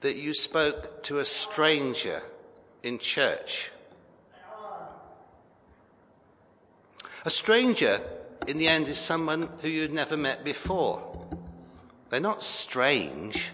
that 0.00 0.16
you 0.16 0.34
spoke 0.34 1.04
to 1.04 1.18
a 1.20 1.24
stranger 1.24 2.22
in 2.82 2.98
church? 2.98 3.71
A 7.24 7.30
stranger, 7.30 8.00
in 8.48 8.58
the 8.58 8.66
end, 8.66 8.88
is 8.88 8.98
someone 8.98 9.48
who 9.60 9.68
you'd 9.68 9.92
never 9.92 10.16
met 10.16 10.44
before. 10.44 11.00
They're 12.10 12.20
not 12.20 12.42
strange. 12.42 13.50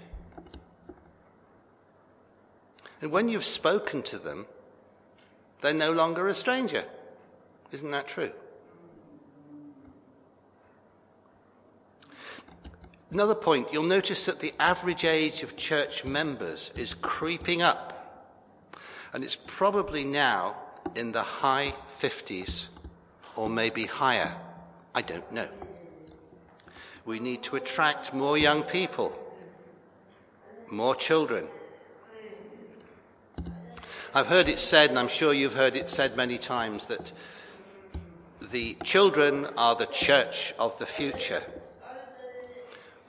And 3.02 3.12
when 3.12 3.28
you've 3.28 3.44
spoken 3.44 4.02
to 4.04 4.18
them, 4.18 4.46
they're 5.60 5.74
no 5.74 5.92
longer 5.92 6.26
a 6.28 6.34
stranger. 6.34 6.84
Isn't 7.70 7.90
that 7.90 8.08
true? 8.08 8.32
Another 13.10 13.34
point, 13.34 13.72
you'll 13.72 13.84
notice 13.84 14.26
that 14.26 14.40
the 14.40 14.52
average 14.58 15.04
age 15.04 15.42
of 15.42 15.56
church 15.56 16.04
members 16.04 16.72
is 16.76 16.94
creeping 16.94 17.62
up. 17.62 17.94
And 19.12 19.22
it's 19.22 19.38
probably 19.46 20.04
now 20.04 20.56
in 20.94 21.12
the 21.12 21.22
high 21.22 21.74
50s 21.90 22.68
or 23.38 23.48
maybe 23.48 23.86
higher. 23.86 24.34
I 24.94 25.02
don't 25.02 25.30
know. 25.32 25.48
We 27.06 27.20
need 27.20 27.42
to 27.44 27.56
attract 27.56 28.12
more 28.12 28.36
young 28.36 28.62
people, 28.62 29.18
more 30.70 30.94
children, 30.94 31.48
I've 34.14 34.26
heard 34.26 34.48
it 34.48 34.58
said, 34.58 34.88
and 34.88 34.98
I'm 34.98 35.08
sure 35.08 35.34
you've 35.34 35.54
heard 35.54 35.76
it 35.76 35.88
said 35.88 36.16
many 36.16 36.38
times, 36.38 36.86
that 36.86 37.12
the 38.50 38.74
children 38.82 39.46
are 39.56 39.74
the 39.74 39.86
church 39.86 40.54
of 40.58 40.78
the 40.78 40.86
future. 40.86 41.42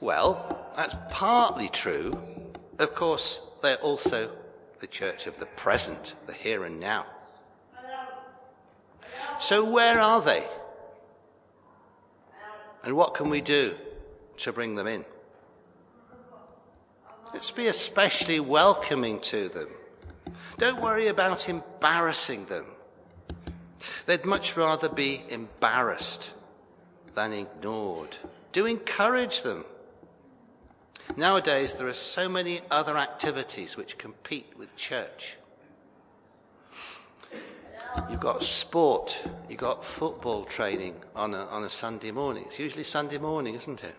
Well, 0.01 0.71
that's 0.75 0.95
partly 1.09 1.69
true. 1.69 2.13
Of 2.79 2.95
course, 2.95 3.41
they're 3.61 3.77
also 3.77 4.29
the 4.79 4.87
church 4.87 5.25
of 5.25 5.39
the 5.39 5.45
present, 5.45 6.15
the 6.25 6.33
here 6.33 6.65
and 6.65 6.79
now. 6.79 7.05
So, 9.39 9.71
where 9.71 9.99
are 9.99 10.21
they? 10.21 10.43
And 12.83 12.95
what 12.95 13.13
can 13.13 13.29
we 13.29 13.41
do 13.41 13.75
to 14.37 14.53
bring 14.53 14.75
them 14.75 14.87
in? 14.87 15.05
Let's 17.33 17.51
be 17.51 17.67
especially 17.67 18.39
welcoming 18.39 19.19
to 19.21 19.49
them. 19.49 19.69
Don't 20.57 20.81
worry 20.81 21.07
about 21.07 21.47
embarrassing 21.47 22.45
them. 22.45 22.65
They'd 24.05 24.25
much 24.25 24.57
rather 24.57 24.89
be 24.89 25.23
embarrassed 25.29 26.33
than 27.13 27.33
ignored. 27.33 28.17
Do 28.51 28.65
encourage 28.65 29.41
them. 29.43 29.65
Nowadays, 31.15 31.75
there 31.75 31.87
are 31.87 31.93
so 31.93 32.27
many 32.27 32.59
other 32.69 32.97
activities 32.97 33.77
which 33.77 33.97
compete 33.97 34.53
with 34.57 34.75
church. 34.75 35.38
You've 38.09 38.19
got 38.19 38.43
sport, 38.43 39.21
you've 39.47 39.59
got 39.59 39.83
football 39.83 40.45
training 40.45 40.95
on 41.15 41.33
a, 41.33 41.45
on 41.45 41.63
a 41.63 41.69
Sunday 41.69 42.11
morning. 42.11 42.43
It's 42.47 42.59
usually 42.59 42.83
Sunday 42.83 43.17
morning, 43.17 43.55
isn't 43.55 43.83
it? 43.83 43.95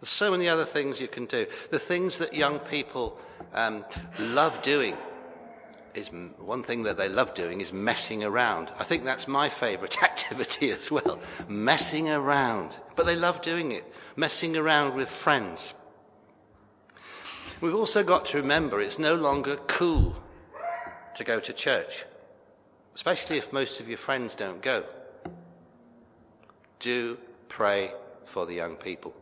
There's 0.00 0.10
so 0.10 0.30
many 0.30 0.48
other 0.48 0.64
things 0.64 1.00
you 1.00 1.08
can 1.08 1.26
do. 1.26 1.46
The 1.70 1.78
things 1.78 2.18
that 2.18 2.32
young 2.32 2.60
people 2.60 3.18
um, 3.52 3.84
love 4.18 4.62
doing 4.62 4.96
is 5.94 6.10
one 6.38 6.62
thing 6.62 6.84
that 6.84 6.96
they 6.96 7.08
love 7.08 7.34
doing 7.34 7.60
is 7.60 7.72
messing 7.72 8.22
around. 8.22 8.70
I 8.78 8.84
think 8.84 9.04
that's 9.04 9.26
my 9.26 9.48
favorite 9.48 10.02
activity 10.02 10.70
as 10.70 10.90
well. 10.90 11.18
Messing 11.48 12.08
around. 12.08 12.78
But 12.94 13.06
they 13.06 13.16
love 13.16 13.42
doing 13.42 13.72
it. 13.72 13.84
Messing 14.16 14.56
around 14.56 14.94
with 14.94 15.08
friends. 15.08 15.74
We've 17.60 17.74
also 17.74 18.04
got 18.04 18.26
to 18.26 18.38
remember 18.38 18.80
it's 18.80 19.00
no 19.00 19.16
longer 19.16 19.56
cool 19.66 20.14
to 21.16 21.24
go 21.24 21.40
to 21.40 21.52
church. 21.52 22.04
Especially 22.98 23.38
if 23.38 23.52
most 23.52 23.78
of 23.78 23.88
your 23.88 23.96
friends 23.96 24.34
don't 24.34 24.60
go. 24.60 24.82
Do 26.80 27.16
pray 27.48 27.92
for 28.24 28.44
the 28.44 28.54
young 28.54 28.74
people. 28.74 29.14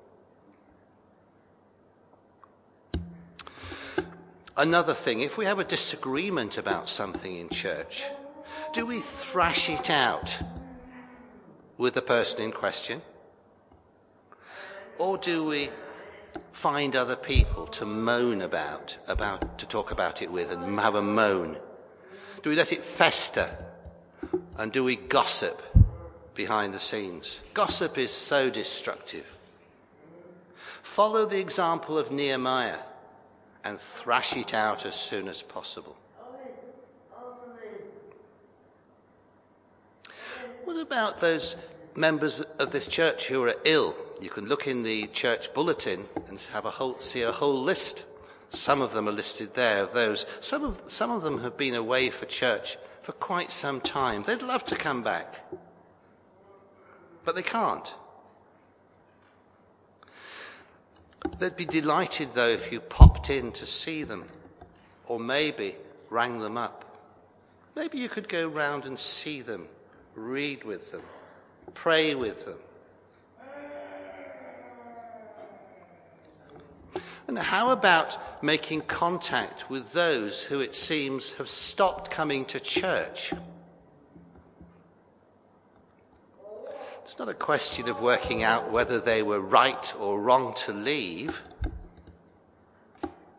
Another 4.57 4.95
thing, 4.95 5.21
if 5.21 5.37
we 5.37 5.45
have 5.45 5.59
a 5.59 5.65
disagreement 5.65 6.57
about 6.57 6.89
something 6.89 7.37
in 7.37 7.51
church, 7.51 8.05
do 8.73 8.87
we 8.87 9.01
thrash 9.01 9.69
it 9.69 9.91
out 9.91 10.41
with 11.77 11.93
the 11.93 12.01
person 12.01 12.45
in 12.45 12.53
question? 12.53 13.03
Or 14.97 15.19
do 15.19 15.45
we 15.45 15.69
find 16.51 16.97
other 16.97 17.17
people 17.17 17.67
to 17.67 17.85
moan 17.85 18.41
about, 18.41 18.97
about, 19.07 19.59
to 19.59 19.67
talk 19.67 19.91
about 19.91 20.23
it 20.23 20.33
with 20.33 20.51
and 20.51 20.81
have 20.81 20.95
a 20.95 21.03
moan? 21.03 21.59
Do 22.43 22.49
we 22.49 22.57
let 22.57 22.73
it 22.73 22.83
fester? 22.83 23.66
And 24.59 24.73
do 24.73 24.83
we 24.83 24.97
gossip 24.97 25.63
behind 26.35 26.73
the 26.73 26.79
scenes? 26.79 27.41
Gossip 27.53 27.99
is 27.99 28.11
so 28.11 28.49
destructive. 28.49 29.27
Follow 30.83 31.27
the 31.27 31.39
example 31.39 31.99
of 31.99 32.11
Nehemiah 32.11 32.79
and 33.65 33.79
thrash 33.79 34.37
it 34.37 34.55
out 34.55 34.87
as 34.87 34.95
soon 34.95 35.29
as 35.29 35.43
possible. 35.43 35.97
What 40.65 40.79
about 40.79 41.21
those 41.21 41.57
members 41.95 42.41
of 42.41 42.73
this 42.73 42.87
church 42.87 43.29
who 43.29 43.43
are 43.45 43.55
ill? 43.65 43.95
You 44.21 44.31
can 44.31 44.47
look 44.47 44.67
in 44.67 44.83
the 44.83 45.07
church 45.09 45.53
bulletin 45.53 46.07
and 46.29 46.41
have 46.53 46.65
a 46.65 46.71
whole, 46.71 46.99
see 46.99 47.23
a 47.23 47.33
whole 47.33 47.63
list. 47.63 48.07
Some 48.49 48.81
of 48.81 48.93
them 48.93 49.09
are 49.09 49.13
listed 49.13 49.55
there 49.55 49.83
of 49.83 49.93
those. 49.93 50.27
Some 50.41 50.65
of, 50.65 50.83
some 50.87 51.11
of 51.11 51.23
them 51.23 51.41
have 51.43 51.57
been 51.57 51.75
away 51.75 52.11
for 52.11 52.25
church 52.27 52.79
for 53.07 53.13
quite 53.13 53.53
some 53.53 53.81
time. 53.81 54.25
They'd 54.25 54.43
love 54.43 54.65
to 54.65 54.75
come 54.75 55.01
back, 55.01 55.45
but 57.25 57.37
they 57.37 57.43
can't. 57.45 57.95
They'd 61.39 61.55
be 61.55 61.67
delighted, 61.67 62.31
though, 62.35 62.49
if 62.49 62.73
you 62.73 62.81
popped 62.81 63.31
in 63.31 63.53
to 63.53 63.65
see 63.65 64.03
them, 64.03 64.25
or 65.07 65.21
maybe 65.21 65.77
rang 66.11 66.41
them 66.41 66.57
up. 66.57 66.99
Maybe 67.77 67.99
you 67.99 68.09
could 68.09 68.29
go 68.29 68.49
round 68.49 68.87
and 68.87 68.99
see 68.99 69.41
them, 69.41 69.69
read 70.17 70.65
with 70.65 70.91
them, 70.91 71.03
pray 71.75 72.17
with 72.17 72.45
them. 72.45 72.59
And 77.29 77.39
how 77.39 77.71
about 77.71 78.43
making 78.43 78.83
contact 78.83 79.71
with 79.71 79.93
those 79.93 80.43
who 80.43 80.61
it 80.61 80.75
seems 80.75 81.35
have 81.35 81.49
stopped 81.49 82.11
coming 82.11 82.45
to 82.47 82.61
church? 82.61 83.33
It's 87.03 87.19
not 87.19 87.29
a 87.29 87.35
question 87.35 87.89
of 87.89 88.01
working 88.01 88.43
out 88.43 88.73
whether 88.73 88.99
they 88.99 89.23
were 89.23 89.41
right 89.41 89.95
or 90.01 90.21
wrong 90.21 90.55
to 90.65 90.73
leave. 90.73 91.43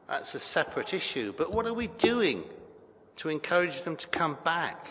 That's 0.07 0.35
a 0.35 0.39
separate 0.39 0.93
issue. 0.93 1.33
But 1.37 1.51
what 1.51 1.67
are 1.67 1.73
we 1.73 1.87
doing 1.87 2.45
to 3.17 3.29
encourage 3.29 3.81
them 3.81 3.97
to 3.97 4.07
come 4.07 4.37
back? 4.45 4.87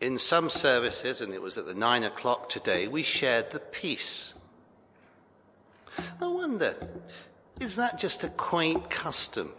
In 0.00 0.18
some 0.18 0.48
services, 0.48 1.20
and 1.20 1.34
it 1.34 1.42
was 1.42 1.58
at 1.58 1.66
the 1.66 1.74
nine 1.74 2.04
o'clock 2.04 2.48
today, 2.48 2.86
we 2.86 3.02
shared 3.02 3.50
the 3.50 3.58
peace. 3.58 4.34
I 6.20 6.28
wonder, 6.28 6.76
is 7.60 7.74
that 7.76 7.98
just 7.98 8.22
a 8.22 8.28
quaint 8.28 8.88
custom 8.90 9.52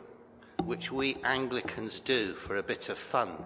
which 0.63 0.91
we 0.91 1.17
Anglicans 1.23 1.99
do 1.99 2.33
for 2.33 2.55
a 2.55 2.63
bit 2.63 2.87
of 2.87 2.97
fun, 2.97 3.43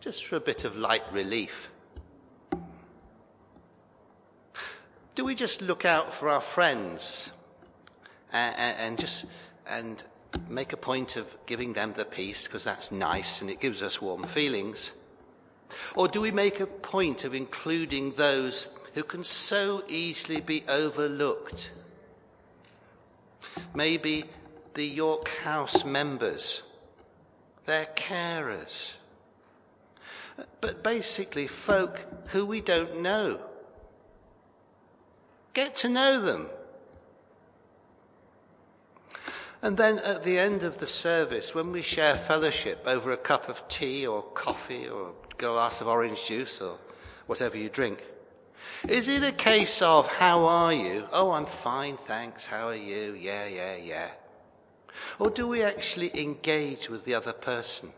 just 0.00 0.26
for 0.26 0.36
a 0.36 0.40
bit 0.40 0.64
of 0.64 0.76
light 0.76 1.02
relief? 1.12 1.70
Do 5.16 5.24
we 5.24 5.34
just 5.34 5.60
look 5.60 5.84
out 5.84 6.14
for 6.14 6.28
our 6.28 6.40
friends 6.40 7.32
and, 8.32 8.76
and 8.78 8.98
just 8.98 9.26
and 9.66 10.04
make 10.48 10.72
a 10.72 10.76
point 10.76 11.16
of 11.16 11.36
giving 11.46 11.72
them 11.72 11.94
the 11.94 12.04
peace 12.04 12.46
because 12.46 12.62
that's 12.62 12.92
nice 12.92 13.40
and 13.40 13.50
it 13.50 13.58
gives 13.58 13.82
us 13.82 14.00
warm 14.00 14.22
feelings? 14.22 14.92
Or 15.94 16.08
do 16.08 16.20
we 16.20 16.30
make 16.30 16.60
a 16.60 16.66
point 16.66 17.24
of 17.24 17.34
including 17.34 18.12
those 18.12 18.78
who 18.94 19.02
can 19.02 19.24
so 19.24 19.82
easily 19.88 20.40
be 20.40 20.64
overlooked? 20.68 21.70
Maybe 23.74 24.24
the 24.74 24.86
York 24.86 25.28
House 25.42 25.84
members, 25.84 26.62
their 27.66 27.86
carers, 27.96 28.94
but 30.60 30.82
basically 30.82 31.46
folk 31.46 32.06
who 32.28 32.46
we 32.46 32.60
don't 32.60 33.00
know. 33.00 33.40
Get 35.54 35.76
to 35.78 35.88
know 35.88 36.20
them. 36.20 36.48
And 39.60 39.76
then 39.76 39.98
at 39.98 40.22
the 40.22 40.38
end 40.38 40.62
of 40.62 40.78
the 40.78 40.86
service, 40.86 41.54
when 41.54 41.72
we 41.72 41.82
share 41.82 42.14
fellowship 42.14 42.84
over 42.86 43.10
a 43.10 43.16
cup 43.16 43.48
of 43.48 43.66
tea 43.68 44.06
or 44.06 44.22
coffee 44.22 44.88
or 44.88 45.14
glass 45.38 45.80
of 45.80 45.88
orange 45.88 46.26
juice 46.26 46.60
or 46.60 46.76
whatever 47.26 47.56
you 47.56 47.68
drink, 47.68 48.04
is 48.86 49.08
it 49.08 49.22
a 49.22 49.32
case 49.32 49.82
of, 49.82 50.06
how 50.06 50.44
are 50.44 50.72
you? 50.72 51.06
Oh, 51.12 51.32
I'm 51.32 51.46
fine, 51.46 51.96
thanks. 51.96 52.46
How 52.46 52.68
are 52.68 52.76
you? 52.76 53.16
Yeah, 53.18 53.46
yeah, 53.46 53.76
yeah. 53.76 54.08
Or 55.18 55.30
do 55.30 55.46
we 55.46 55.62
actually 55.62 56.10
engage 56.20 56.90
with 56.90 57.04
the 57.04 57.14
other 57.14 57.32
person? 57.32 57.90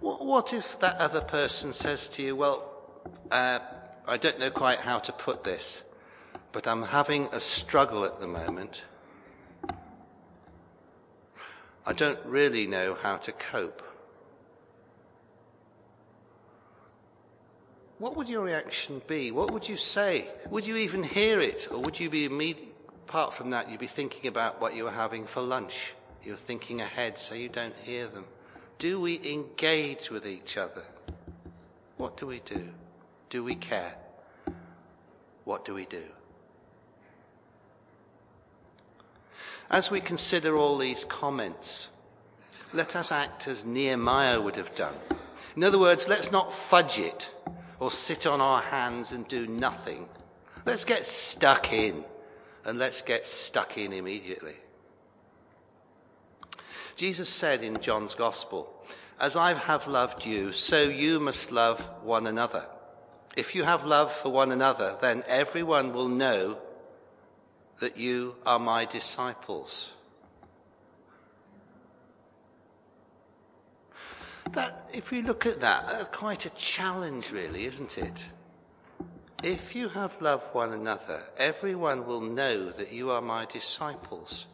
What 0.00 0.52
if 0.52 0.78
that 0.80 0.96
other 0.98 1.20
person 1.20 1.72
says 1.72 2.08
to 2.10 2.22
you, 2.22 2.36
well, 2.36 2.72
uh, 3.30 3.58
I 4.06 4.16
don't 4.16 4.38
know 4.38 4.50
quite 4.50 4.78
how 4.78 4.98
to 5.00 5.12
put 5.12 5.44
this, 5.44 5.82
but 6.52 6.66
I'm 6.66 6.82
having 6.82 7.28
a 7.32 7.40
struggle 7.40 8.04
at 8.04 8.20
the 8.20 8.26
moment. 8.26 8.84
I 11.84 11.92
don't 11.92 12.18
really 12.24 12.66
know 12.66 12.94
how 13.00 13.16
to 13.18 13.32
cope. 13.32 13.82
What 17.98 18.16
would 18.16 18.28
your 18.28 18.44
reaction 18.44 19.00
be? 19.06 19.30
What 19.30 19.52
would 19.52 19.68
you 19.68 19.76
say? 19.76 20.28
Would 20.50 20.66
you 20.66 20.76
even 20.76 21.02
hear 21.02 21.40
it? 21.40 21.68
Or 21.70 21.80
would 21.80 21.98
you 21.98 22.10
be 22.10 22.26
apart 23.06 23.32
from 23.32 23.50
that, 23.50 23.70
you'd 23.70 23.80
be 23.80 23.86
thinking 23.86 24.28
about 24.28 24.60
what 24.60 24.74
you 24.74 24.84
were 24.84 24.90
having 24.90 25.26
for 25.26 25.40
lunch. 25.40 25.94
You're 26.22 26.36
thinking 26.36 26.80
ahead 26.80 27.18
so 27.18 27.34
you 27.34 27.48
don't 27.48 27.76
hear 27.78 28.06
them. 28.08 28.26
Do 28.78 29.00
we 29.00 29.20
engage 29.24 30.10
with 30.10 30.26
each 30.26 30.58
other? 30.58 30.82
What 31.96 32.16
do 32.16 32.26
we 32.26 32.40
do? 32.40 32.68
Do 33.30 33.42
we 33.42 33.54
care? 33.54 33.94
What 35.44 35.64
do 35.64 35.72
we 35.72 35.86
do? 35.86 36.02
As 39.70 39.90
we 39.90 40.00
consider 40.00 40.56
all 40.56 40.76
these 40.76 41.04
comments, 41.04 41.88
let 42.72 42.94
us 42.96 43.10
act 43.10 43.48
as 43.48 43.64
Nehemiah 43.64 44.40
would 44.40 44.56
have 44.56 44.74
done. 44.74 44.94
In 45.56 45.64
other 45.64 45.78
words, 45.78 46.08
let's 46.08 46.30
not 46.30 46.52
fudge 46.52 46.98
it 46.98 47.32
or 47.78 47.90
sit 47.90 48.26
on 48.26 48.40
our 48.40 48.60
hands 48.60 49.12
and 49.12 49.26
do 49.28 49.46
nothing. 49.46 50.08
Let's 50.64 50.84
get 50.84 51.06
stuck 51.06 51.72
in 51.72 52.04
and 52.64 52.78
let's 52.78 53.02
get 53.02 53.26
stuck 53.26 53.78
in 53.78 53.92
immediately. 53.92 54.56
Jesus 56.96 57.28
said 57.28 57.62
in 57.62 57.80
John's 57.80 58.14
Gospel, 58.14 58.72
As 59.20 59.36
I 59.36 59.52
have 59.52 59.86
loved 59.86 60.24
you, 60.24 60.52
so 60.52 60.82
you 60.82 61.20
must 61.20 61.52
love 61.52 61.88
one 62.02 62.26
another. 62.26 62.66
If 63.36 63.54
you 63.54 63.64
have 63.64 63.84
love 63.84 64.10
for 64.10 64.30
one 64.30 64.50
another, 64.50 64.96
then 65.00 65.22
everyone 65.28 65.92
will 65.92 66.08
know 66.08 66.58
that 67.80 67.98
you 67.98 68.36
are 68.46 68.58
my 68.58 68.86
disciples. 68.86 69.92
That, 74.56 74.88
if 74.94 75.10
we 75.10 75.20
look 75.20 75.44
at 75.44 75.60
that, 75.60 75.86
that's 75.86 76.16
quite 76.16 76.46
a 76.46 76.50
challenge, 76.50 77.30
really, 77.30 77.66
isn't 77.66 77.98
it? 77.98 78.24
If 79.42 79.76
you 79.76 79.90
have 79.90 80.22
loved 80.22 80.54
one 80.54 80.72
another, 80.72 81.20
everyone 81.36 82.06
will 82.06 82.22
know 82.22 82.70
that 82.70 82.90
you 82.90 83.10
are 83.10 83.20
my 83.20 83.44
disciples. 83.44 84.46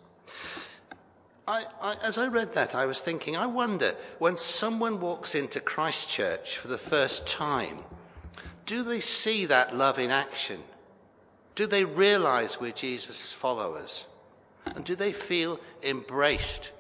I, 1.46 1.62
I, 1.80 1.94
as 2.02 2.18
I 2.18 2.26
read 2.26 2.52
that, 2.54 2.74
I 2.74 2.84
was 2.84 2.98
thinking, 2.98 3.36
I 3.36 3.46
wonder, 3.46 3.94
when 4.18 4.36
someone 4.36 5.00
walks 5.00 5.36
into 5.36 5.60
Christ 5.60 6.10
Church 6.10 6.58
for 6.58 6.66
the 6.66 6.78
first 6.78 7.28
time, 7.28 7.78
do 8.66 8.82
they 8.82 8.98
see 8.98 9.46
that 9.46 9.76
love 9.76 10.00
in 10.00 10.10
action? 10.10 10.64
Do 11.54 11.68
they 11.68 11.84
realize 11.84 12.60
we're 12.60 12.72
Jesus' 12.72 13.32
followers? 13.32 14.06
And 14.66 14.84
do 14.84 14.96
they 14.96 15.12
feel 15.12 15.60
embraced 15.80 16.72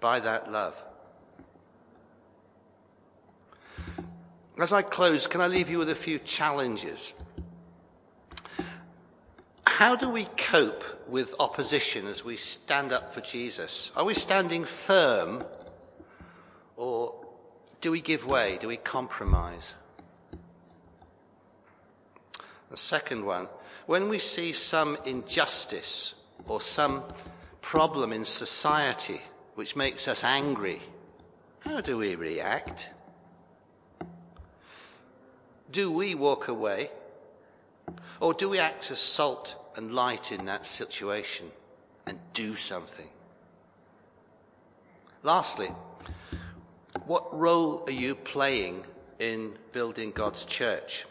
by 0.00 0.18
that 0.18 0.50
love? 0.50 0.82
As 4.58 4.72
I 4.72 4.82
close, 4.82 5.26
can 5.26 5.40
I 5.40 5.46
leave 5.48 5.68
you 5.68 5.78
with 5.78 5.90
a 5.90 5.94
few 5.94 6.18
challenges? 6.18 7.14
how 9.76 9.94
do 9.94 10.08
we 10.08 10.24
cope 10.38 10.82
with 11.06 11.34
opposition 11.38 12.06
as 12.06 12.24
we 12.24 12.34
stand 12.34 12.94
up 12.94 13.12
for 13.12 13.20
Jesus? 13.20 13.92
Are 13.94 14.06
we 14.06 14.14
standing 14.14 14.64
firm 14.64 15.44
or 16.76 17.14
do 17.82 17.90
we 17.90 18.00
give 18.00 18.26
way? 18.26 18.56
Do 18.58 18.68
we 18.68 18.78
compromise? 18.78 19.74
The 22.70 22.76
second 22.78 23.26
one, 23.26 23.48
when 23.84 24.08
we 24.08 24.18
see 24.18 24.52
some 24.52 24.96
injustice 25.04 26.14
or 26.46 26.62
some 26.62 27.02
problem 27.60 28.14
in 28.14 28.24
society 28.24 29.20
which 29.56 29.76
makes 29.76 30.08
us 30.08 30.24
angry, 30.24 30.80
how 31.58 31.82
do 31.82 31.98
we 31.98 32.14
react? 32.14 32.92
Do 35.70 35.90
we 35.90 36.14
walk 36.14 36.48
away? 36.48 36.90
Or 38.20 38.34
do 38.34 38.48
we 38.48 38.58
act 38.58 38.90
as 38.90 38.98
salt 38.98 39.56
and 39.76 39.92
light 39.92 40.32
in 40.32 40.46
that 40.46 40.66
situation 40.66 41.50
and 42.06 42.18
do 42.32 42.54
something? 42.54 43.08
Lastly, 45.22 45.68
what 47.06 47.36
role 47.36 47.84
are 47.86 47.92
you 47.92 48.14
playing 48.14 48.84
in 49.18 49.56
building 49.72 50.12
God's 50.12 50.44
church? 50.44 51.06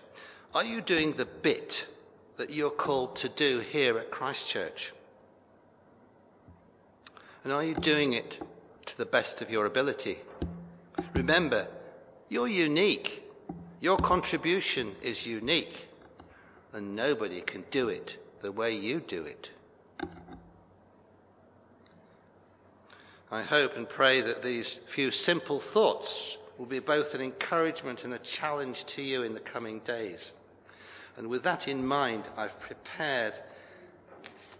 Are 0.54 0.64
you 0.64 0.82
doing 0.82 1.14
the 1.14 1.26
bit 1.26 1.88
that 2.38 2.50
you're 2.50 2.70
called 2.70 3.16
to 3.18 3.30
do 3.30 3.60
here 3.60 3.98
at 3.98 4.12
Christ 4.12 4.48
Church? 4.48 4.94
And 7.44 7.54
are 7.54 7.64
you 7.64 7.76
doing 7.76 8.14
it 8.14 8.42
to 8.86 8.98
the 8.98 9.06
best 9.06 9.42
of 9.42 9.52
your 9.52 9.66
ability? 9.66 10.20
Remember, 11.16 11.68
you're 12.30 12.48
unique. 12.48 13.25
Your 13.82 13.98
contribution 13.98 14.96
is 15.02 15.28
unique, 15.28 15.88
and 16.74 16.96
nobody 16.96 17.42
can 17.42 17.66
do 17.72 17.90
it 17.90 18.18
the 18.42 18.52
way 18.52 18.76
you 18.76 19.00
do 19.00 19.24
it. 19.24 19.52
I 23.32 23.42
hope 23.42 23.76
and 23.76 23.90
pray 23.90 24.22
that 24.22 24.42
these 24.42 24.76
few 24.86 25.12
simple 25.12 25.60
thoughts 25.60 26.38
will 26.58 26.66
be 26.66 26.80
both 26.80 27.14
an 27.16 27.22
encouragement 27.22 28.04
and 28.04 28.14
a 28.14 28.20
challenge 28.20 28.86
to 28.86 29.02
you 29.02 29.24
in 29.24 29.34
the 29.34 29.40
coming 29.40 29.80
days. 29.80 30.32
And 31.18 31.28
with 31.28 31.44
that 31.44 31.68
in 31.68 31.86
mind, 31.86 32.30
I've 32.38 32.60
prepared 32.60 33.34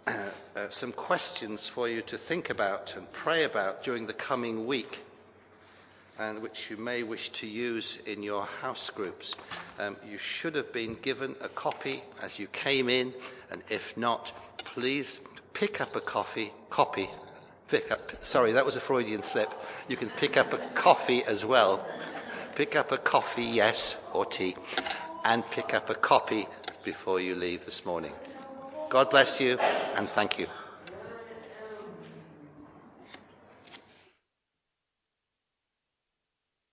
uh, 0.06 0.12
uh, 0.54 0.68
some 0.68 0.92
questions 0.92 1.68
for 1.68 1.88
you 1.88 2.02
to 2.02 2.18
think 2.18 2.50
about 2.50 2.96
and 2.96 3.10
pray 3.12 3.44
about 3.44 3.82
during 3.82 4.06
the 4.06 4.12
coming 4.12 4.66
week, 4.66 5.04
and 6.18 6.40
which 6.40 6.70
you 6.70 6.76
may 6.76 7.02
wish 7.02 7.30
to 7.30 7.46
use 7.46 7.98
in 8.06 8.22
your 8.22 8.44
house 8.44 8.90
groups. 8.90 9.36
Um, 9.78 9.96
you 10.08 10.18
should 10.18 10.54
have 10.54 10.72
been 10.72 10.96
given 11.02 11.36
a 11.40 11.48
copy 11.48 12.02
as 12.22 12.38
you 12.38 12.46
came 12.48 12.88
in, 12.88 13.12
and 13.50 13.62
if 13.70 13.96
not, 13.96 14.32
please 14.58 15.20
pick 15.52 15.80
up 15.80 15.94
a 15.96 16.00
coffee, 16.00 16.52
copy. 16.70 17.10
Pick 17.68 17.90
up, 17.90 18.24
sorry, 18.24 18.52
that 18.52 18.64
was 18.64 18.76
a 18.76 18.80
Freudian 18.80 19.22
slip. 19.22 19.50
You 19.88 19.96
can 19.96 20.10
pick 20.10 20.36
up 20.36 20.52
a 20.52 20.58
coffee 20.74 21.24
as 21.24 21.44
well. 21.44 21.84
Pick 22.54 22.76
up 22.76 22.92
a 22.92 22.96
coffee, 22.96 23.44
yes, 23.44 24.08
or 24.14 24.24
tea 24.24 24.54
and 25.26 25.44
pick 25.50 25.74
up 25.74 25.90
a 25.90 25.94
copy 25.94 26.46
before 26.84 27.20
you 27.20 27.34
leave 27.34 27.64
this 27.64 27.84
morning. 27.84 28.12
God 28.88 29.10
bless 29.10 29.40
you 29.40 29.58
and 29.96 30.08
thank 30.08 30.38
you. 30.38 30.46